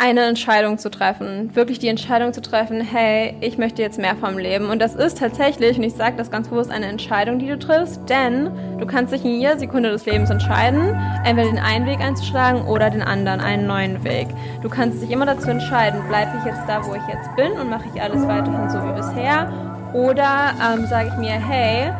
[0.00, 1.54] eine Entscheidung zu treffen.
[1.54, 4.70] Wirklich die Entscheidung zu treffen, hey, ich möchte jetzt mehr vom Leben.
[4.70, 8.08] Und das ist tatsächlich, und ich sage das ganz bewusst, eine Entscheidung, die du triffst,
[8.08, 12.62] denn du kannst dich in jeder Sekunde des Lebens entscheiden, entweder den einen Weg einzuschlagen
[12.62, 14.28] oder den anderen, einen neuen Weg.
[14.62, 17.68] Du kannst dich immer dazu entscheiden, bleibe ich jetzt da, wo ich jetzt bin und
[17.68, 19.52] mache ich alles weiterhin so wie bisher
[19.92, 21.92] oder ähm, sage ich mir, hey,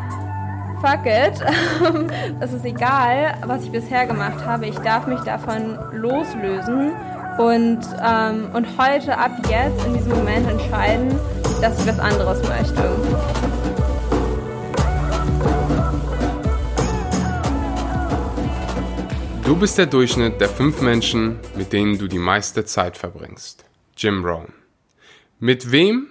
[0.81, 1.45] fuck it,
[2.41, 6.93] es ist egal, was ich bisher gemacht habe, ich darf mich davon loslösen
[7.41, 11.19] und, ähm, und heute ab jetzt in diesem Moment entscheiden,
[11.63, 12.83] dass ich was anderes möchte.
[19.43, 23.65] Du bist der Durchschnitt der fünf Menschen, mit denen du die meiste Zeit verbringst.
[23.97, 24.53] Jim Rohn.
[25.39, 26.09] Mit wem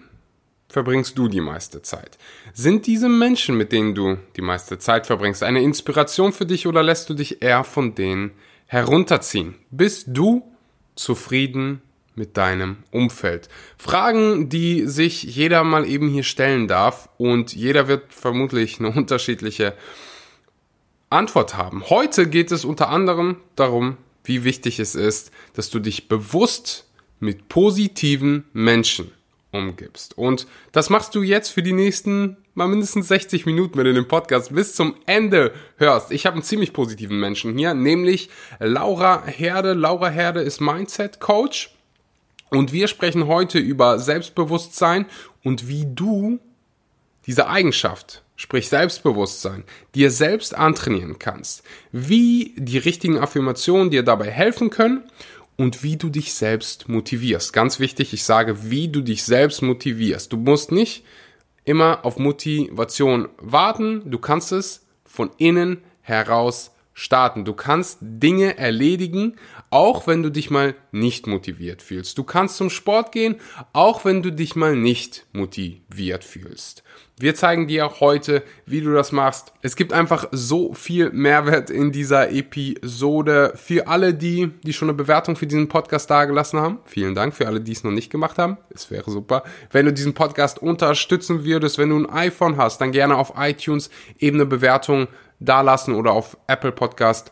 [0.68, 2.18] verbringst du die meiste Zeit?
[2.54, 6.82] Sind diese Menschen, mit denen du die meiste Zeit verbringst, eine Inspiration für dich oder
[6.82, 8.32] lässt du dich eher von denen
[8.66, 9.54] herunterziehen?
[9.70, 10.44] Bist du
[11.00, 11.82] zufrieden
[12.16, 13.50] mit deinem Umfeld?
[13.78, 19.74] Fragen, die sich jeder mal eben hier stellen darf und jeder wird vermutlich eine unterschiedliche
[21.10, 21.90] Antwort haben.
[21.90, 26.88] Heute geht es unter anderem darum, wie wichtig es ist, dass du dich bewusst
[27.20, 29.12] mit positiven Menschen
[29.52, 30.18] umgibst.
[30.18, 34.08] Und das machst du jetzt für die nächsten mal mindestens 60 Minuten, wenn du den
[34.08, 36.12] Podcast bis zum Ende hörst.
[36.12, 39.74] Ich habe einen ziemlich positiven Menschen hier, nämlich Laura Herde.
[39.74, 41.74] Laura Herde ist Mindset Coach
[42.50, 45.06] und wir sprechen heute über Selbstbewusstsein
[45.44, 46.40] und wie du
[47.26, 49.64] diese Eigenschaft, sprich Selbstbewusstsein,
[49.94, 55.04] dir selbst antrainieren kannst, wie die richtigen Affirmationen dir dabei helfen können
[55.58, 57.54] und wie du dich selbst motivierst.
[57.54, 60.34] Ganz wichtig, ich sage, wie du dich selbst motivierst.
[60.34, 61.04] Du musst nicht
[61.70, 67.46] immer auf Motivation warten, du kannst es von innen heraus starten.
[67.46, 69.38] Du kannst Dinge erledigen,
[69.70, 72.18] auch wenn du dich mal nicht motiviert fühlst.
[72.18, 73.36] Du kannst zum Sport gehen,
[73.72, 76.84] auch wenn du dich mal nicht motiviert fühlst.
[77.22, 79.52] Wir zeigen dir heute, wie du das machst.
[79.62, 83.52] Es gibt einfach so viel Mehrwert in dieser Episode.
[83.56, 87.34] Für alle die, die schon eine Bewertung für diesen Podcast dagelassen haben, vielen Dank.
[87.34, 89.44] Für alle, die es noch nicht gemacht haben, es wäre super.
[89.70, 93.90] Wenn du diesen Podcast unterstützen würdest, wenn du ein iPhone hast, dann gerne auf iTunes
[94.18, 97.32] eben eine Bewertung dalassen oder auf Apple Podcast.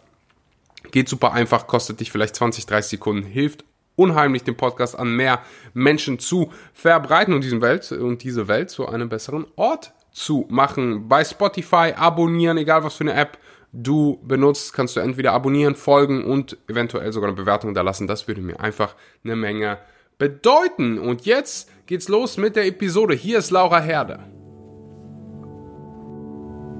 [0.91, 5.41] Geht super einfach, kostet dich vielleicht 20, 30 Sekunden, hilft unheimlich, den Podcast an mehr
[5.73, 11.09] Menschen zu verbreiten und, diesen Welt, und diese Welt zu einem besseren Ort zu machen.
[11.09, 13.37] Bei Spotify abonnieren, egal was für eine App
[13.73, 18.07] du benutzt, kannst du entweder abonnieren, folgen und eventuell sogar eine Bewertung da lassen.
[18.07, 19.79] Das würde mir einfach eine Menge
[20.17, 20.97] bedeuten.
[20.99, 23.13] Und jetzt geht's los mit der Episode.
[23.13, 24.36] Hier ist Laura Herde.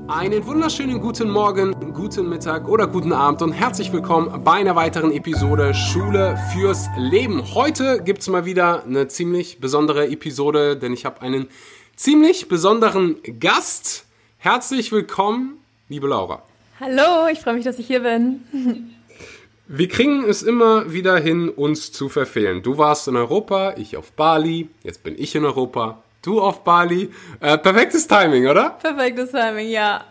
[0.09, 5.11] Einen wunderschönen guten Morgen, guten Mittag oder guten Abend und herzlich willkommen bei einer weiteren
[5.11, 7.53] Episode Schule fürs Leben.
[7.53, 11.47] Heute gibt es mal wieder eine ziemlich besondere Episode, denn ich habe einen
[11.97, 14.05] ziemlich besonderen Gast.
[14.37, 15.57] Herzlich willkommen,
[15.89, 16.41] liebe Laura.
[16.79, 18.93] Hallo, ich freue mich, dass ich hier bin.
[19.67, 22.63] Wir kriegen es immer wieder hin, uns zu verfehlen.
[22.63, 27.11] Du warst in Europa, ich auf Bali, jetzt bin ich in Europa, Du auf Bali.
[27.39, 28.71] Äh, perfektes Timing, oder?
[28.71, 30.03] Perfektes Timing, ja.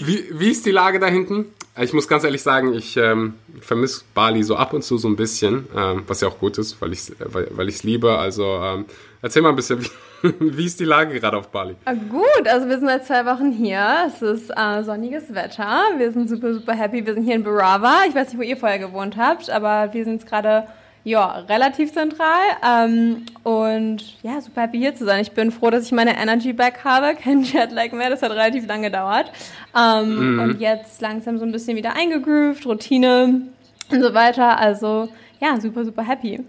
[0.00, 1.46] wie, wie ist die Lage da hinten?
[1.78, 5.16] Ich muss ganz ehrlich sagen, ich ähm, vermisse Bali so ab und zu so ein
[5.16, 8.18] bisschen, ähm, was ja auch gut ist, weil ich es weil, weil liebe.
[8.18, 8.86] Also ähm,
[9.20, 9.82] erzähl mal ein bisschen,
[10.22, 11.76] wie, wie ist die Lage gerade auf Bali?
[11.84, 14.06] Ah, gut, also wir sind seit zwei Wochen hier.
[14.06, 15.82] Es ist äh, sonniges Wetter.
[15.98, 17.04] Wir sind super, super happy.
[17.04, 18.04] Wir sind hier in Barava.
[18.08, 20.66] Ich weiß nicht, wo ihr vorher gewohnt habt, aber wir sind jetzt gerade
[21.06, 22.42] ja, relativ zentral.
[22.66, 25.22] Ähm, und ja, super happy hier zu sein.
[25.22, 27.14] Ich bin froh, dass ich meine Energy back habe.
[27.22, 29.30] Kein Jetlag mehr, das hat relativ lange gedauert.
[29.72, 30.40] Ähm, mhm.
[30.40, 33.42] Und jetzt langsam so ein bisschen wieder eingegroovt, Routine
[33.88, 34.58] und so weiter.
[34.58, 35.08] Also
[35.40, 36.40] ja, super, super happy.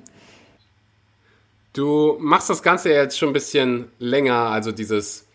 [1.73, 5.28] Du machst das Ganze jetzt schon ein bisschen länger, also dieses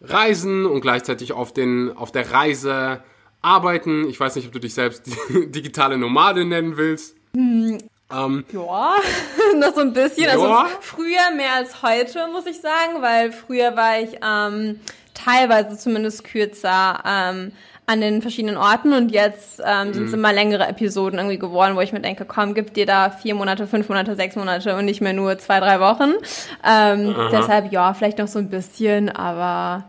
[0.00, 3.04] Reisen und gleichzeitig auf, den, auf der Reise
[3.40, 4.08] arbeiten.
[4.08, 7.14] Ich weiß nicht, ob du dich selbst digitale Nomade nennen willst.
[8.12, 8.94] Hm, ähm, ja,
[9.56, 10.28] noch so ein bisschen.
[10.28, 10.62] Also ja.
[10.62, 14.80] Also früher mehr als heute, muss ich sagen, weil früher war ich ähm,
[15.14, 17.52] teilweise zumindest kürzer ähm,
[17.86, 20.18] an den verschiedenen Orten und jetzt ähm, sind es mhm.
[20.18, 23.66] immer längere Episoden irgendwie geworden, wo ich mir denke, komm, gib dir da vier Monate,
[23.66, 26.12] fünf Monate, sechs Monate und nicht mehr nur zwei, drei Wochen.
[26.64, 29.84] Ähm, deshalb ja, vielleicht noch so ein bisschen, aber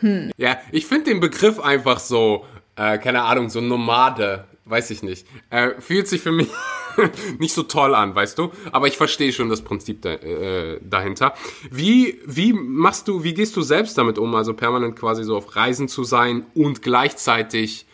[0.00, 0.32] hm.
[0.36, 2.44] Ja, ich finde den Begriff einfach so,
[2.76, 5.26] äh, keine Ahnung, so Nomade, weiß ich nicht.
[5.50, 6.48] Äh, fühlt sich für mich
[7.38, 8.50] nicht so toll an, weißt du?
[8.72, 11.34] Aber ich verstehe schon das Prinzip da, äh, dahinter.
[11.70, 15.56] Wie, wie machst du, wie gehst du selbst damit um, also permanent quasi so auf
[15.56, 17.86] Reisen zu sein und gleichzeitig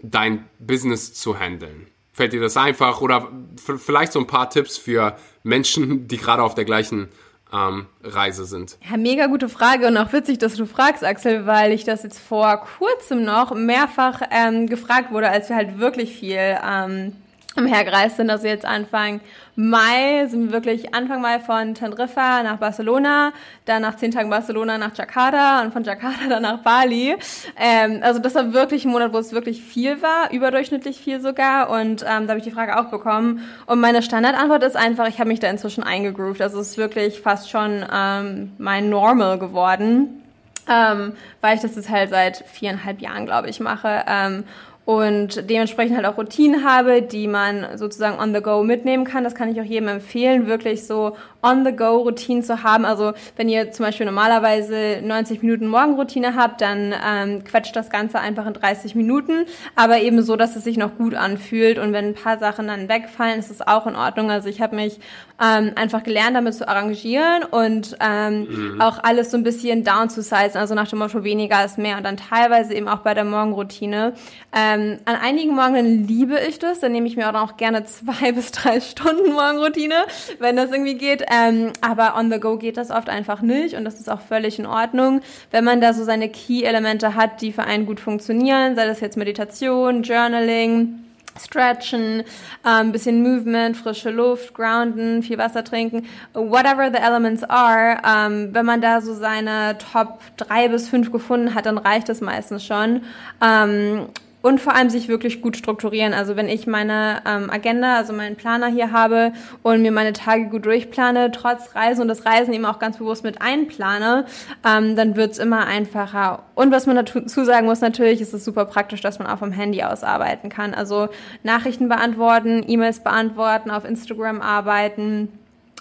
[0.00, 1.88] dein Business zu handeln?
[2.14, 3.00] fällt dir das einfach?
[3.02, 7.08] Oder vielleicht so ein paar Tipps für Menschen, die gerade auf der gleichen
[7.54, 8.78] ähm, Reise sind?
[8.88, 12.18] Ja, mega gute Frage und auch witzig, dass du fragst, Axel, weil ich das jetzt
[12.18, 17.12] vor kurzem noch mehrfach ähm, gefragt wurde, als wir halt wirklich viel ähm,
[17.56, 18.30] umhergereist sind.
[18.30, 19.20] Also jetzt Anfang
[19.56, 23.32] Mai sind wir wirklich Anfang Mai von Teneriffa nach Barcelona,
[23.66, 27.16] dann nach zehn Tagen Barcelona nach Jakarta und von Jakarta dann nach Bali.
[27.56, 31.70] Ähm, also das war wirklich ein Monat, wo es wirklich viel war, überdurchschnittlich viel sogar.
[31.70, 33.48] Und ähm, da habe ich die Frage auch bekommen.
[33.66, 36.42] Und meine Standardantwort ist einfach, ich habe mich da inzwischen eingegroovt.
[36.42, 40.20] Also es ist wirklich fast schon ähm, mein Normal geworden.
[40.66, 41.12] Ähm,
[41.42, 44.04] weil ich das jetzt halt seit viereinhalb Jahren, glaube ich, mache.
[44.08, 44.44] Ähm,
[44.84, 49.24] und dementsprechend halt auch Routinen habe, die man sozusagen on the go mitnehmen kann.
[49.24, 52.84] Das kann ich auch jedem empfehlen, wirklich so On-the-Go-Routinen zu haben.
[52.84, 58.18] Also wenn ihr zum Beispiel normalerweise 90 Minuten Morgenroutine habt, dann ähm, quetscht das Ganze
[58.18, 59.44] einfach in 30 Minuten,
[59.76, 61.78] aber eben so, dass es sich noch gut anfühlt.
[61.78, 64.30] Und wenn ein paar Sachen dann wegfallen, ist es auch in Ordnung.
[64.30, 64.98] Also ich habe mich
[65.40, 68.80] ähm, einfach gelernt, damit zu arrangieren und ähm, mhm.
[68.80, 71.98] auch alles so ein bisschen down zu sizen, also nach dem Motto weniger ist mehr.
[71.98, 74.14] Und dann teilweise eben auch bei der Morgenroutine.
[74.52, 78.52] Ähm, an einigen Morgen liebe ich das, dann nehme ich mir auch gerne zwei bis
[78.52, 80.06] drei Stunden Morgenroutine,
[80.38, 83.84] wenn das irgendwie geht ähm, aber on the go geht das oft einfach nicht und
[83.84, 85.20] das ist auch völlig in Ordnung.
[85.50, 89.16] Wenn man da so seine Key-Elemente hat, die für einen gut funktionieren, sei das jetzt
[89.16, 91.00] Meditation, Journaling,
[91.36, 92.22] Stretchen,
[92.64, 98.00] ähm, bisschen Movement, frische Luft, Grounden, viel Wasser trinken, whatever the elements are.
[98.06, 102.20] Ähm, wenn man da so seine Top drei bis fünf gefunden hat, dann reicht es
[102.20, 103.02] meistens schon.
[103.42, 104.06] Ähm,
[104.44, 106.12] und vor allem sich wirklich gut strukturieren.
[106.12, 109.32] Also wenn ich meine ähm, Agenda, also meinen Planer hier habe
[109.62, 113.24] und mir meine Tage gut durchplane, trotz Reisen und das Reisen eben auch ganz bewusst
[113.24, 114.26] mit einplane,
[114.62, 116.42] ähm, dann wird's immer einfacher.
[116.54, 119.50] Und was man dazu sagen muss, natürlich ist es super praktisch, dass man auch vom
[119.50, 120.74] Handy aus arbeiten kann.
[120.74, 121.08] Also
[121.42, 125.30] Nachrichten beantworten, E-Mails beantworten, auf Instagram arbeiten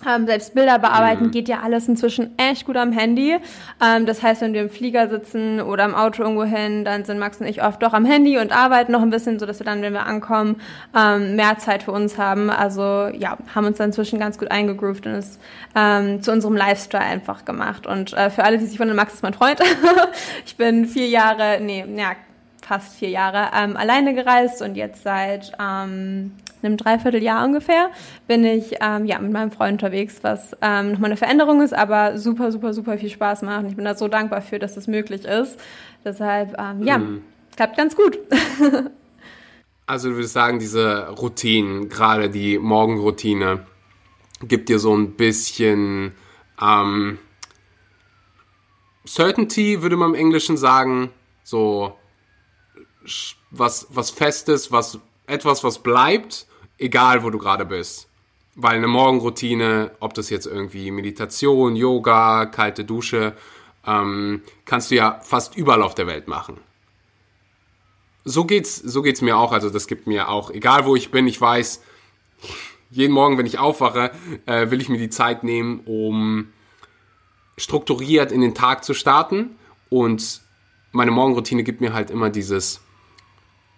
[0.08, 1.32] ähm, selbst Bilder bearbeiten mhm.
[1.32, 3.38] geht ja alles inzwischen echt gut am Handy.
[3.84, 7.20] Ähm, das heißt, wenn wir im Flieger sitzen oder im Auto irgendwo hin, dann sind
[7.20, 9.66] Max und ich oft doch am Handy und arbeiten noch ein bisschen, so dass wir
[9.66, 10.62] dann, wenn wir ankommen,
[10.98, 12.50] ähm, mehr Zeit für uns haben.
[12.50, 15.40] Also ja, haben uns dann inzwischen ganz gut eingegroovt und es
[15.76, 17.88] ähm, zu unserem Lifestyle einfach gemacht.
[17.88, 19.60] Und äh, für alle, die sich wundern, Max ist mein Freund.
[20.46, 22.14] ich bin vier Jahre, nee, ja,
[22.66, 26.32] fast vier Jahre ähm, alleine gereist und jetzt seit ähm,
[26.63, 27.92] einem Dreivierteljahr ungefähr
[28.27, 32.18] bin ich ähm, ja mit meinem Freund unterwegs, was ähm, nochmal eine Veränderung ist, aber
[32.18, 33.63] super, super, super viel Spaß macht.
[33.63, 35.60] Und ich bin da so dankbar für, dass das möglich ist.
[36.04, 37.24] Deshalb, ähm, ja, mhm.
[37.56, 38.18] klappt ganz gut.
[39.86, 43.65] also du würdest sagen, diese Routinen, gerade die Morgenroutine,
[44.42, 46.13] gibt dir so ein bisschen
[46.62, 47.19] ähm,
[49.06, 51.12] Certainty, würde man im Englischen sagen,
[51.44, 51.95] so
[53.51, 56.48] was, was Festes, was, etwas, was bleibt,
[56.78, 58.08] egal wo du gerade bist.
[58.56, 63.36] Weil eine Morgenroutine, ob das jetzt irgendwie Meditation, Yoga, kalte Dusche,
[63.86, 66.58] ähm, kannst du ja fast überall auf der Welt machen.
[68.25, 69.52] So geht's, so geht's mir auch.
[69.52, 71.81] Also das gibt mir auch, egal wo ich bin, ich weiß,
[72.92, 74.12] jeden Morgen, wenn ich aufwache,
[74.46, 76.50] äh, will ich mir die Zeit nehmen, um
[77.58, 79.56] strukturiert in den Tag zu starten.
[79.90, 80.42] Und
[80.92, 82.81] meine Morgenroutine gibt mir halt immer dieses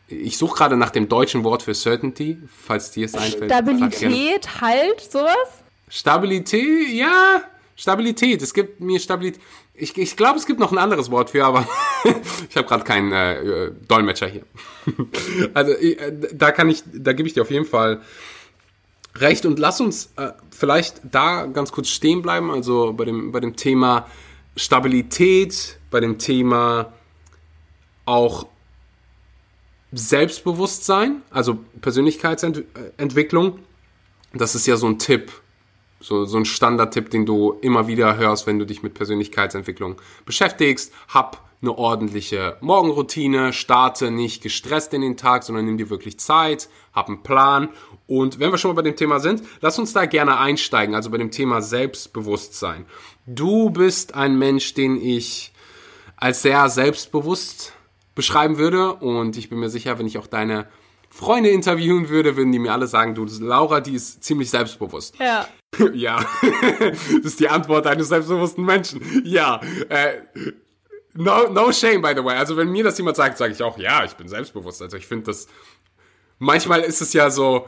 [0.08, 3.52] ich suche gerade nach dem deutschen Wort für Certainty, falls dir es einfällt.
[3.52, 5.64] Stabilität, Halt, sowas?
[5.88, 7.42] Stabilität, ja,
[7.76, 8.42] Stabilität.
[8.42, 9.42] Es gibt mir Stabilität.
[9.74, 11.68] Ich, ich glaube, es gibt noch ein anderes Wort für, aber
[12.50, 14.44] ich habe gerade keinen äh, Dolmetscher hier.
[15.54, 18.02] also äh, da kann ich, da gebe ich dir auf jeden Fall
[19.16, 22.52] recht und lass uns äh, vielleicht da ganz kurz stehen bleiben.
[22.52, 24.08] Also bei dem bei dem Thema
[24.56, 26.94] Stabilität, bei dem Thema
[28.06, 28.48] auch
[29.98, 33.60] Selbstbewusstsein, also Persönlichkeitsentwicklung,
[34.34, 35.32] das ist ja so ein Tipp,
[36.00, 40.94] so, so ein Standardtipp, den du immer wieder hörst, wenn du dich mit Persönlichkeitsentwicklung beschäftigst.
[41.08, 46.70] Hab eine ordentliche Morgenroutine, starte nicht gestresst in den Tag, sondern nimm dir wirklich Zeit,
[46.94, 47.70] hab einen Plan.
[48.08, 51.10] Und wenn wir schon mal bei dem Thema sind, lass uns da gerne einsteigen, also
[51.10, 52.86] bei dem Thema Selbstbewusstsein.
[53.26, 55.54] Du bist ein Mensch, den ich
[56.18, 57.74] als sehr selbstbewusst
[58.16, 58.94] beschreiben würde.
[58.96, 60.68] Und ich bin mir sicher, wenn ich auch deine
[61.10, 65.16] Freunde interviewen würde, würden die mir alle sagen, du, Laura, die ist ziemlich selbstbewusst.
[65.20, 65.48] Ja.
[65.94, 66.26] ja.
[66.82, 69.02] das ist die Antwort eines selbstbewussten Menschen.
[69.24, 69.62] Ja.
[69.90, 70.22] Äh,
[71.14, 72.36] no, no shame, by the way.
[72.36, 74.82] Also wenn mir das jemand sagt, sage ich auch, ja, ich bin selbstbewusst.
[74.82, 75.48] Also ich finde das,
[76.40, 77.68] manchmal ist es ja so,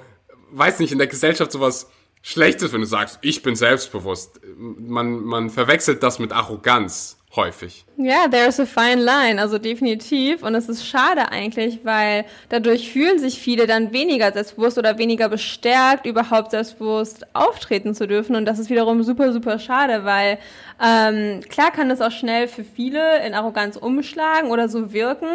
[0.52, 1.90] weiß nicht, in der Gesellschaft sowas
[2.22, 4.42] Schlechtes, wenn du sagst, ich bin selbstbewusst.
[4.58, 7.17] Man, man verwechselt das mit Arroganz.
[7.38, 7.86] Häufig.
[7.96, 10.44] Ja, there's a fine line, also definitiv.
[10.44, 15.30] Und es ist schade eigentlich, weil dadurch fühlen sich viele dann weniger selbstbewusst oder weniger
[15.30, 18.36] bestärkt, überhaupt selbstbewusst auftreten zu dürfen.
[18.36, 20.40] Und das ist wiederum super, super schade, weil
[20.84, 25.30] ähm, klar kann das auch schnell für viele in Arroganz umschlagen oder so wirken.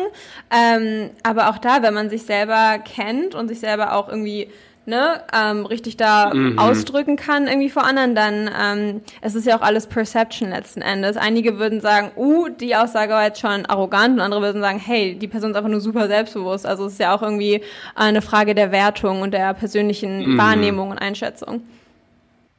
[0.50, 4.48] Ähm, aber auch da, wenn man sich selber kennt und sich selber auch irgendwie
[4.84, 6.58] ne, ähm, richtig da mhm.
[6.58, 11.16] ausdrücken kann irgendwie vor anderen, dann ähm, es ist ja auch alles Perception letzten Endes.
[11.16, 15.16] Einige würden sagen, uh, die Aussage war jetzt schon arrogant und andere würden sagen, hey,
[15.18, 16.66] die Person ist einfach nur super selbstbewusst.
[16.66, 17.62] Also es ist ja auch irgendwie
[17.94, 20.38] eine Frage der Wertung und der persönlichen mhm.
[20.38, 21.62] Wahrnehmung und Einschätzung.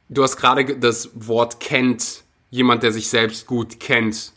[0.08, 4.32] Du hast gerade das Wort kennt, jemand, der sich selbst gut kennt.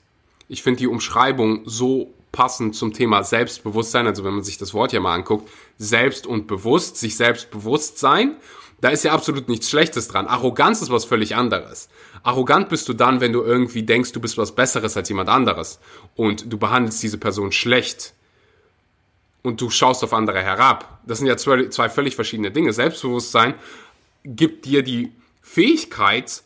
[0.49, 4.93] Ich finde die Umschreibung so passend zum Thema Selbstbewusstsein, also wenn man sich das Wort
[4.93, 8.35] ja mal anguckt, selbst und bewusst, sich selbst bewusst sein,
[8.79, 10.27] da ist ja absolut nichts Schlechtes dran.
[10.27, 11.89] Arroganz ist was völlig anderes.
[12.21, 15.79] Arrogant bist du dann, wenn du irgendwie denkst, du bist was Besseres als jemand anderes
[16.15, 18.13] und du behandelst diese Person schlecht
[19.41, 20.99] und du schaust auf andere herab.
[21.07, 22.71] Das sind ja zwei, zwei völlig verschiedene Dinge.
[22.73, 23.55] Selbstbewusstsein
[24.23, 26.43] gibt dir die Fähigkeit,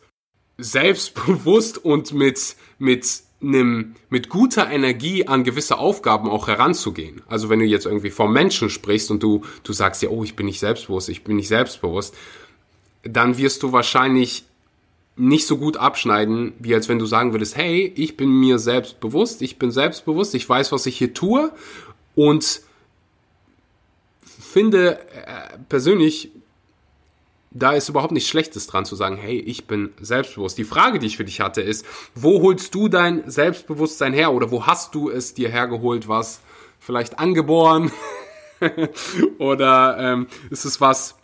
[0.57, 7.21] selbstbewusst und mit, mit einem, mit guter Energie an gewisse Aufgaben auch heranzugehen.
[7.27, 10.35] Also wenn du jetzt irgendwie vom Menschen sprichst und du, du sagst ja, oh, ich
[10.35, 12.15] bin nicht selbstbewusst, ich bin nicht selbstbewusst,
[13.03, 14.45] dann wirst du wahrscheinlich
[15.15, 18.99] nicht so gut abschneiden, wie als wenn du sagen würdest, hey, ich bin mir selbst
[18.99, 21.51] bewusst, ich bin selbstbewusst, ich weiß, was ich hier tue
[22.15, 22.61] und
[24.21, 26.31] finde äh, persönlich
[27.51, 30.57] da ist überhaupt nichts Schlechtes dran zu sagen, hey, ich bin selbstbewusst.
[30.57, 34.51] Die Frage, die ich für dich hatte, ist, wo holst du dein Selbstbewusstsein her oder
[34.51, 36.39] wo hast du es dir hergeholt, was
[36.79, 37.91] vielleicht angeboren
[39.37, 41.15] oder ähm, ist es was,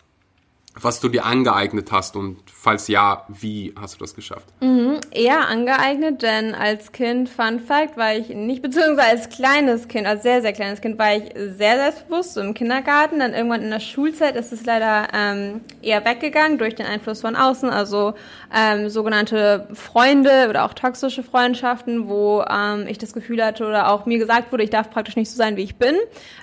[0.80, 4.46] was du dir angeeignet hast und falls ja, wie hast du das geschafft?
[4.60, 10.06] Mhm, eher angeeignet, denn als Kind, Fun Fact, war ich nicht, beziehungsweise als kleines Kind,
[10.06, 13.18] als sehr, sehr kleines Kind, war ich sehr selbstbewusst so im Kindergarten.
[13.18, 17.36] Dann irgendwann in der Schulzeit ist es leider ähm, eher weggegangen durch den Einfluss von
[17.36, 18.14] außen, also
[18.54, 24.06] ähm, sogenannte Freunde oder auch toxische Freundschaften, wo ähm, ich das Gefühl hatte oder auch
[24.06, 25.94] mir gesagt wurde, ich darf praktisch nicht so sein, wie ich bin.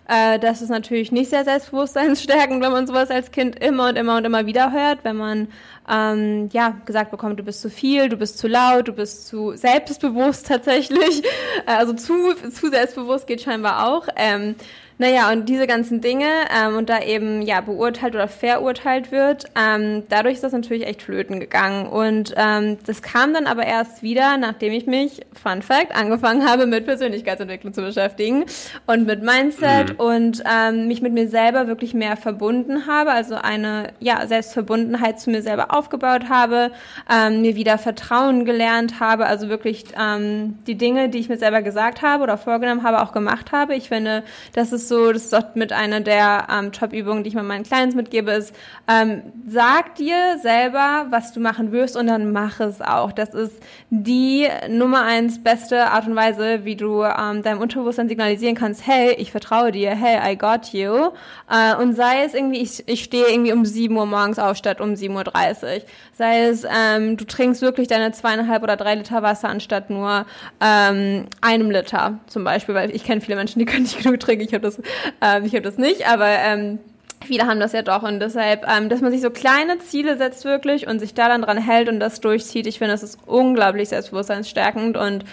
[0.08, 4.18] Äh, das ist natürlich nicht sehr selbstbewusstseinsstärkend, wenn man sowas als Kind immer und immer
[4.18, 5.48] und immer wieder hört, wenn man
[5.90, 9.56] ähm, ja gesagt bekommt, du bist zu viel, du bist zu laut, du bist zu
[9.56, 11.24] selbstbewusst tatsächlich.
[11.66, 14.08] Also zu, zu selbstbewusst geht scheinbar auch.
[14.16, 14.56] Ähm,
[14.98, 20.04] naja, und diese ganzen Dinge ähm, und da eben ja beurteilt oder verurteilt wird, ähm,
[20.08, 21.88] dadurch ist das natürlich echt flöten gegangen.
[21.88, 26.66] Und ähm, das kam dann aber erst wieder, nachdem ich mich, Fun Fact, angefangen habe,
[26.66, 28.46] mit Persönlichkeitsentwicklung zu beschäftigen
[28.86, 30.06] und mit Mindset mhm.
[30.06, 35.30] und ähm, mich mit mir selber wirklich mehr verbunden habe, also eine ja Selbstverbundenheit zu
[35.30, 36.72] mir selber aufgebaut habe,
[37.12, 41.62] ähm, mir wieder Vertrauen gelernt habe, also wirklich ähm, die Dinge, die ich mir selber
[41.62, 43.76] gesagt habe oder vorgenommen habe, auch gemacht habe.
[43.76, 44.24] Ich finde,
[44.54, 47.64] das ist so, das ist doch mit einer der ähm, Top-Übungen, die ich mal meinen
[47.64, 48.56] Clients mitgebe, ist,
[48.88, 53.12] ähm, sag dir selber, was du machen wirst und dann mach es auch.
[53.12, 58.56] Das ist die Nummer eins beste Art und Weise, wie du ähm, deinem Unterbewusstsein signalisieren
[58.56, 61.12] kannst, hey, ich vertraue dir, hey, I got you.
[61.50, 64.82] Äh, und sei es irgendwie, ich, ich stehe irgendwie um 7 Uhr morgens auf statt
[64.82, 65.82] um 7.30 Uhr.
[66.18, 70.26] Sei es, ähm, du trinkst wirklich deine zweieinhalb oder drei Liter Wasser anstatt nur
[70.62, 74.46] ähm, einem Liter zum Beispiel, weil ich kenne viele Menschen, die können nicht genug trinken.
[74.46, 74.82] Ich habe das
[75.22, 76.80] ähm, ich das nicht, aber ähm,
[77.26, 78.04] viele haben das ja doch.
[78.04, 81.42] Und deshalb, ähm, dass man sich so kleine Ziele setzt wirklich und sich da dann
[81.42, 84.96] dran hält und das durchzieht, ich finde, das ist unglaublich selbstbewusstseinsstärkend.
[84.96, 85.26] Und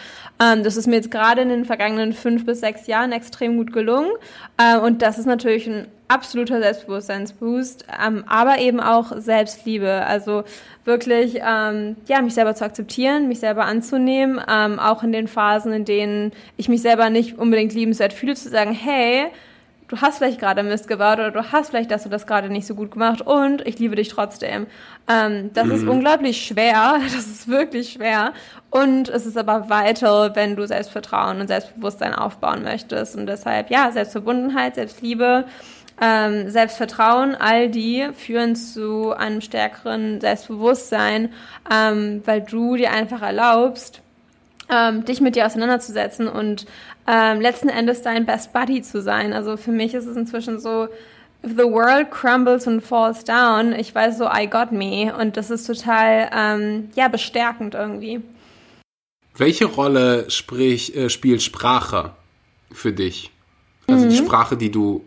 [0.43, 3.73] ähm, das ist mir jetzt gerade in den vergangenen fünf bis sechs Jahren extrem gut
[3.73, 4.11] gelungen.
[4.59, 10.45] Äh, und das ist natürlich ein absoluter Selbstbewusstseinsboost, ähm, aber eben auch Selbstliebe, also
[10.85, 15.73] wirklich, ähm, ja, mich selber zu akzeptieren, mich selber anzunehmen, ähm, auch in den Phasen,
[15.73, 19.29] in denen ich mich selber nicht unbedingt liebenswert fühle, zu sagen, hey,
[19.93, 22.67] du hast vielleicht gerade Mist gebaut oder du hast vielleicht das und das gerade nicht
[22.67, 24.67] so gut gemacht und ich liebe dich trotzdem.
[25.07, 25.73] Ähm, das mhm.
[25.73, 28.33] ist unglaublich schwer, das ist wirklich schwer
[28.71, 33.93] und es ist aber vital, wenn du Selbstvertrauen und Selbstbewusstsein aufbauen möchtest und deshalb, ja,
[33.93, 35.45] Selbstverbundenheit, Selbstliebe,
[36.03, 41.33] ähm, Selbstvertrauen, all die führen zu einem stärkeren Selbstbewusstsein,
[41.73, 44.03] ähm, weil du dir einfach erlaubst,
[44.69, 46.67] ähm, dich mit dir auseinanderzusetzen und
[47.07, 49.33] ähm, letzten Endes dein Best Buddy zu sein.
[49.33, 50.89] Also für mich ist es inzwischen so,
[51.45, 55.15] if the world crumbles and falls down, ich weiß so, I got me.
[55.17, 58.21] Und das ist total, ähm, ja, bestärkend irgendwie.
[59.37, 62.13] Welche Rolle sprich, äh, spielt Sprache
[62.73, 63.31] für dich?
[63.87, 64.11] Also mhm.
[64.11, 65.05] die Sprache, die du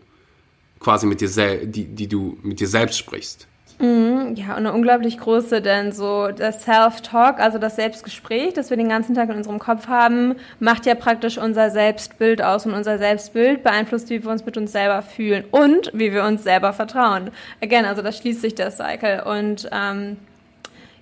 [0.79, 3.48] quasi mit dir, die, die du mit dir selbst sprichst.
[3.79, 8.77] Mhm, ja, und eine unglaublich große, denn so das Self-Talk, also das Selbstgespräch, das wir
[8.77, 12.98] den ganzen Tag in unserem Kopf haben, macht ja praktisch unser Selbstbild aus und unser
[12.98, 17.32] Selbstbild beeinflusst, wie wir uns mit uns selber fühlen und wie wir uns selber vertrauen.
[17.62, 20.17] Again, also da schließt sich der Cycle und ähm,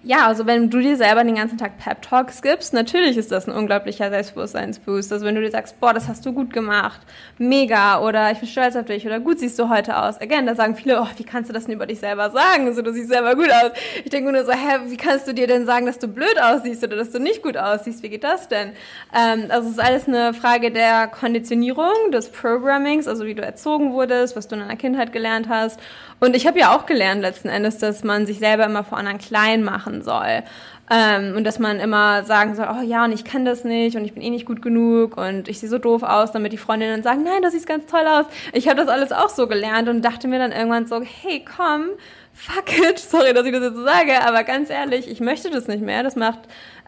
[0.06, 3.48] ja, also wenn du dir selber den ganzen Tag Pep Talks gibst, natürlich ist das
[3.48, 5.14] ein unglaublicher Selbstbewusstseinsboost.
[5.14, 7.00] Also wenn du dir sagst, boah, das hast du gut gemacht,
[7.38, 10.20] mega, oder ich bin stolz auf dich, oder gut siehst du heute aus.
[10.20, 12.68] Again, da sagen viele, oh, wie kannst du das denn über dich selber sagen?
[12.68, 13.72] Also du siehst selber gut aus.
[14.04, 16.84] Ich denke nur so, hä, wie kannst du dir denn sagen, dass du blöd aussiehst
[16.84, 18.04] oder dass du nicht gut aussiehst?
[18.04, 18.74] Wie geht das denn?
[19.16, 23.94] Ähm, also es ist alles eine Frage der Konditionierung, des Programmings, also wie du erzogen
[23.94, 25.80] wurdest, was du in deiner Kindheit gelernt hast.
[26.20, 29.18] Und ich habe ja auch gelernt letzten Endes, dass man sich selber immer vor anderen
[29.18, 30.44] klein machen soll.
[30.90, 34.04] Ähm, und dass man immer sagen soll, oh ja, und ich kann das nicht und
[34.04, 37.04] ich bin eh nicht gut genug und ich sehe so doof aus, damit die Freundinnen
[37.04, 38.26] sagen, nein, das sieht ganz toll aus.
[38.52, 41.86] Ich habe das alles auch so gelernt und dachte mir dann irgendwann so, hey, komm,
[42.34, 45.82] fuck it, sorry, dass ich das jetzt sage, aber ganz ehrlich, ich möchte das nicht
[45.82, 46.04] mehr.
[46.04, 46.40] Das macht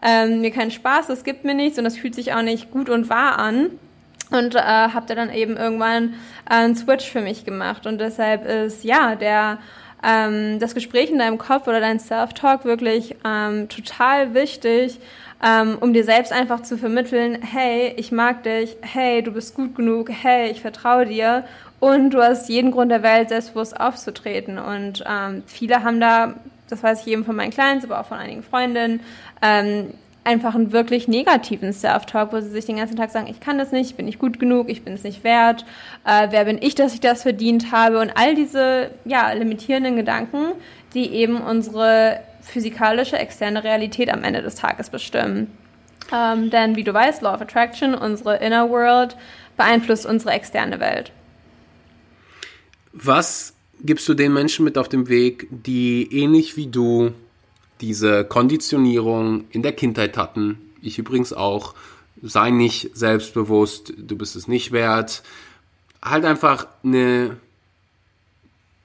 [0.02, 2.90] ähm, mir keinen Spaß, das gibt mir nichts und das fühlt sich auch nicht gut
[2.90, 3.70] und wahr an
[4.30, 6.14] und äh, habe da dann eben irgendwann
[6.48, 9.58] äh, einen Switch für mich gemacht und deshalb ist ja der
[10.06, 14.98] ähm, das Gespräch in deinem Kopf oder dein Self-Talk wirklich ähm, total wichtig,
[15.44, 19.74] ähm, um dir selbst einfach zu vermitteln, hey, ich mag dich, hey, du bist gut
[19.74, 21.44] genug, hey, ich vertraue dir.
[21.78, 24.58] Und du hast jeden Grund der Welt, selbstbewusst aufzutreten.
[24.58, 26.36] Und ähm, viele haben da
[26.68, 29.00] das weiß ich eben von meinen Clients, aber auch von einigen Freundinnen,
[29.42, 29.94] ähm,
[30.26, 33.72] einfach einen wirklich negativen Self-Talk, wo sie sich den ganzen Tag sagen, ich kann das
[33.72, 35.64] nicht, ich bin nicht gut genug, ich bin es nicht wert,
[36.04, 40.52] äh, wer bin ich, dass ich das verdient habe und all diese ja, limitierenden Gedanken,
[40.94, 45.50] die eben unsere physikalische externe Realität am Ende des Tages bestimmen.
[46.12, 49.16] Ähm, denn wie du weißt, Law of Attraction, unsere Inner World,
[49.56, 51.12] beeinflusst unsere externe Welt.
[52.92, 57.12] Was gibst du den Menschen mit auf dem Weg, die ähnlich wie du
[57.80, 60.58] diese Konditionierung in der Kindheit hatten.
[60.82, 61.74] Ich übrigens auch.
[62.22, 65.22] Sei nicht selbstbewusst, du bist es nicht wert.
[66.02, 67.36] Halt einfach eine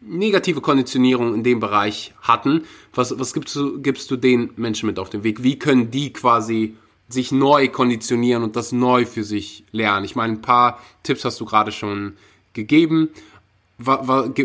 [0.02, 2.64] negative Konditionierung in dem Bereich hatten.
[2.94, 5.44] Was, was gibst, du, gibst du den Menschen mit auf den Weg?
[5.44, 6.76] Wie können die quasi
[7.08, 10.06] sich neu konditionieren und das neu für sich lernen?
[10.06, 12.14] Ich meine, ein paar Tipps hast du gerade schon
[12.54, 13.10] gegeben.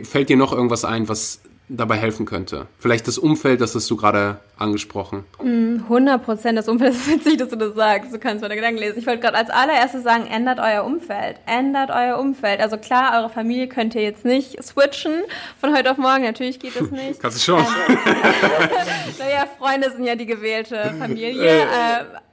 [0.04, 2.66] Fällt dir noch irgendwas ein, was dabei helfen könnte?
[2.78, 5.24] Vielleicht das Umfeld, das hast du gerade angesprochen.
[5.38, 6.58] 100 mm, Prozent.
[6.58, 8.12] Das Umfeld ist witzig, dass du das sagst.
[8.12, 8.98] Du kannst meine Gedanken lesen.
[8.98, 11.36] Ich wollte gerade als allererstes sagen, ändert euer Umfeld.
[11.46, 12.60] Ändert euer Umfeld.
[12.60, 15.22] Also klar, eure Familie könnt ihr jetzt nicht switchen
[15.60, 16.22] von heute auf morgen.
[16.22, 17.20] Natürlich geht das nicht.
[17.20, 17.58] Kannst du schon.
[17.58, 17.98] Ähm,
[19.18, 21.62] naja, Freunde sind ja die gewählte Familie.
[21.62, 21.66] äh,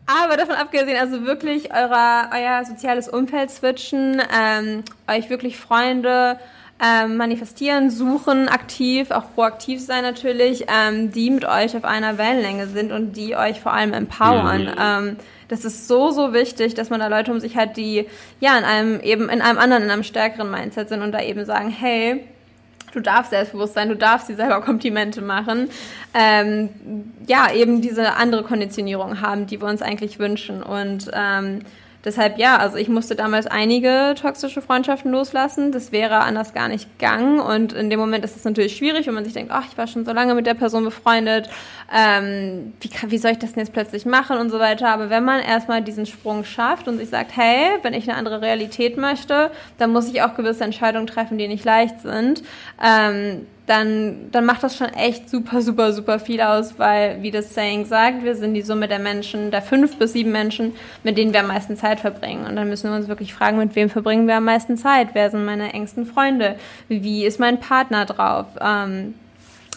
[0.05, 6.37] aber davon abgesehen, also wirklich euer, euer soziales Umfeld switchen, ähm, euch wirklich Freunde
[6.83, 12.67] ähm, manifestieren, suchen, aktiv, auch proaktiv sein natürlich, ähm, die mit euch auf einer Wellenlänge
[12.67, 14.63] sind und die euch vor allem empowern.
[14.63, 14.75] Mhm.
[14.79, 15.17] Ähm,
[15.47, 18.07] das ist so, so wichtig, dass man da Leute um sich hat, die
[18.39, 21.45] ja in einem eben in einem anderen, in einem stärkeren Mindset sind und da eben
[21.45, 22.25] sagen, hey,
[22.91, 25.69] du darfst selbstbewusst sein, du darfst dir selber Komplimente machen.
[26.13, 26.69] Ähm,
[27.27, 30.61] ja, eben diese andere Konditionierung haben, die wir uns eigentlich wünschen.
[30.61, 31.61] Und ähm,
[32.05, 35.71] Deshalb ja, also ich musste damals einige toxische Freundschaften loslassen.
[35.71, 37.39] Das wäre anders gar nicht gegangen.
[37.39, 39.87] Und in dem Moment ist es natürlich schwierig, wenn man sich denkt, ach, ich war
[39.87, 41.49] schon so lange mit der Person befreundet.
[41.93, 44.89] Ähm, wie, kann, wie soll ich das denn jetzt plötzlich machen und so weiter.
[44.89, 48.41] Aber wenn man erstmal diesen Sprung schafft und sich sagt, hey, wenn ich eine andere
[48.41, 52.43] Realität möchte, dann muss ich auch gewisse Entscheidungen treffen, die nicht leicht sind.
[52.83, 57.53] Ähm, dann, dann macht das schon echt super, super, super viel aus, weil, wie das
[57.53, 60.73] Saying sagt, wir sind die Summe der Menschen, der fünf bis sieben Menschen,
[61.03, 62.45] mit denen wir am meisten Zeit verbringen.
[62.45, 65.09] Und dann müssen wir uns wirklich fragen, mit wem verbringen wir am meisten Zeit?
[65.13, 66.55] Wer sind meine engsten Freunde?
[66.89, 68.47] Wie ist mein Partner drauf?
[68.59, 69.13] Ähm,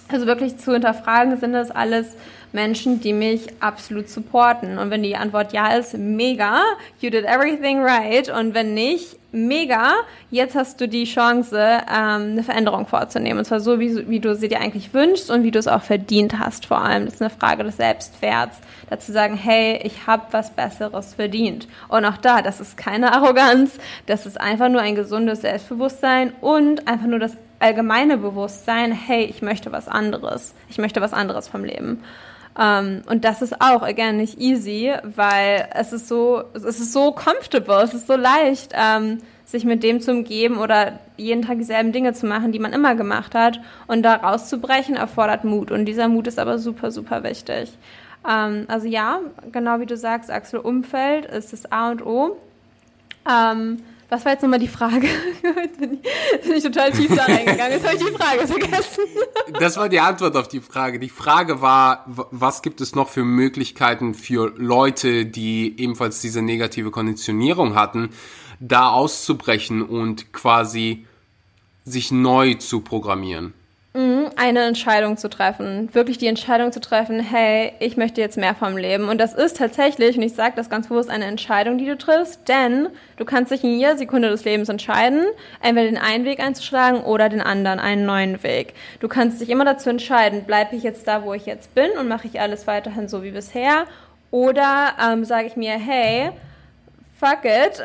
[0.08, 2.16] also wirklich zu hinterfragen, sind das alles
[2.52, 4.78] Menschen, die mich absolut supporten.
[4.78, 6.62] Und wenn die Antwort ja ist, mega,
[7.00, 8.28] you did everything right.
[8.28, 9.92] Und wenn nicht, mega,
[10.30, 13.40] jetzt hast du die Chance, ähm, eine Veränderung vorzunehmen.
[13.40, 15.82] Und zwar so, wie, wie du sie dir eigentlich wünschst und wie du es auch
[15.82, 17.04] verdient hast vor allem.
[17.04, 18.58] Das ist eine Frage des Selbstwerts.
[18.88, 21.68] Dazu sagen, hey, ich habe was Besseres verdient.
[21.88, 26.88] Und auch da, das ist keine Arroganz, das ist einfach nur ein gesundes Selbstbewusstsein und
[26.88, 30.54] einfach nur das allgemeine Bewusstsein, hey, ich möchte was anderes.
[30.68, 32.02] Ich möchte was anderes vom Leben.
[32.54, 36.92] Um, ähm, und das ist auch, again, nicht easy, weil es ist so, es ist
[36.92, 41.42] so comfortable, es ist so leicht, um, ähm, sich mit dem zu umgeben oder jeden
[41.42, 43.60] Tag dieselben Dinge zu machen, die man immer gemacht hat.
[43.86, 45.70] Und da rauszubrechen erfordert Mut.
[45.70, 47.70] Und dieser Mut ist aber super, super wichtig.
[48.24, 49.20] Um, ähm, also ja,
[49.52, 52.38] genau wie du sagst, Axel, Umfeld ist das A und O.
[54.08, 55.08] Was war jetzt nochmal die Frage?
[55.80, 57.72] bin, ich, bin ich total tief da reingegangen.
[57.72, 59.04] Jetzt habe ich die Frage vergessen.
[59.58, 60.98] Das war die Antwort auf die Frage.
[60.98, 66.90] Die Frage war, was gibt es noch für Möglichkeiten für Leute, die ebenfalls diese negative
[66.90, 68.10] Konditionierung hatten,
[68.60, 71.06] da auszubrechen und quasi
[71.84, 73.54] sich neu zu programmieren?
[73.96, 78.54] Mhm, eine Entscheidung zu treffen, wirklich die Entscheidung zu treffen, hey, ich möchte jetzt mehr
[78.54, 79.08] vom Leben.
[79.08, 82.46] Und das ist tatsächlich, und ich sage das ganz bewusst, eine Entscheidung, die du triffst,
[82.46, 85.24] denn du kannst dich in jeder Sekunde des Lebens entscheiden,
[85.62, 88.74] entweder den einen Weg einzuschlagen oder den anderen, einen neuen Weg.
[89.00, 92.06] Du kannst dich immer dazu entscheiden, bleibe ich jetzt da, wo ich jetzt bin und
[92.06, 93.86] mache ich alles weiterhin so wie bisher,
[94.30, 96.32] oder ähm, sage ich mir, hey,
[97.18, 97.82] fuck it.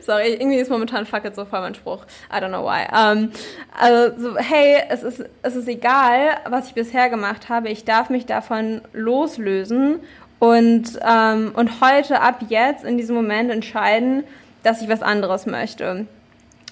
[0.00, 2.04] Sorry, irgendwie ist momentan fuck it so voll mein Spruch.
[2.30, 2.86] I don't know why.
[2.90, 3.32] Um,
[3.78, 7.68] also, so, hey, es ist, es ist egal, was ich bisher gemacht habe.
[7.68, 10.00] Ich darf mich davon loslösen
[10.38, 14.24] und, um, und heute ab jetzt in diesem Moment entscheiden,
[14.62, 16.06] dass ich was anderes möchte.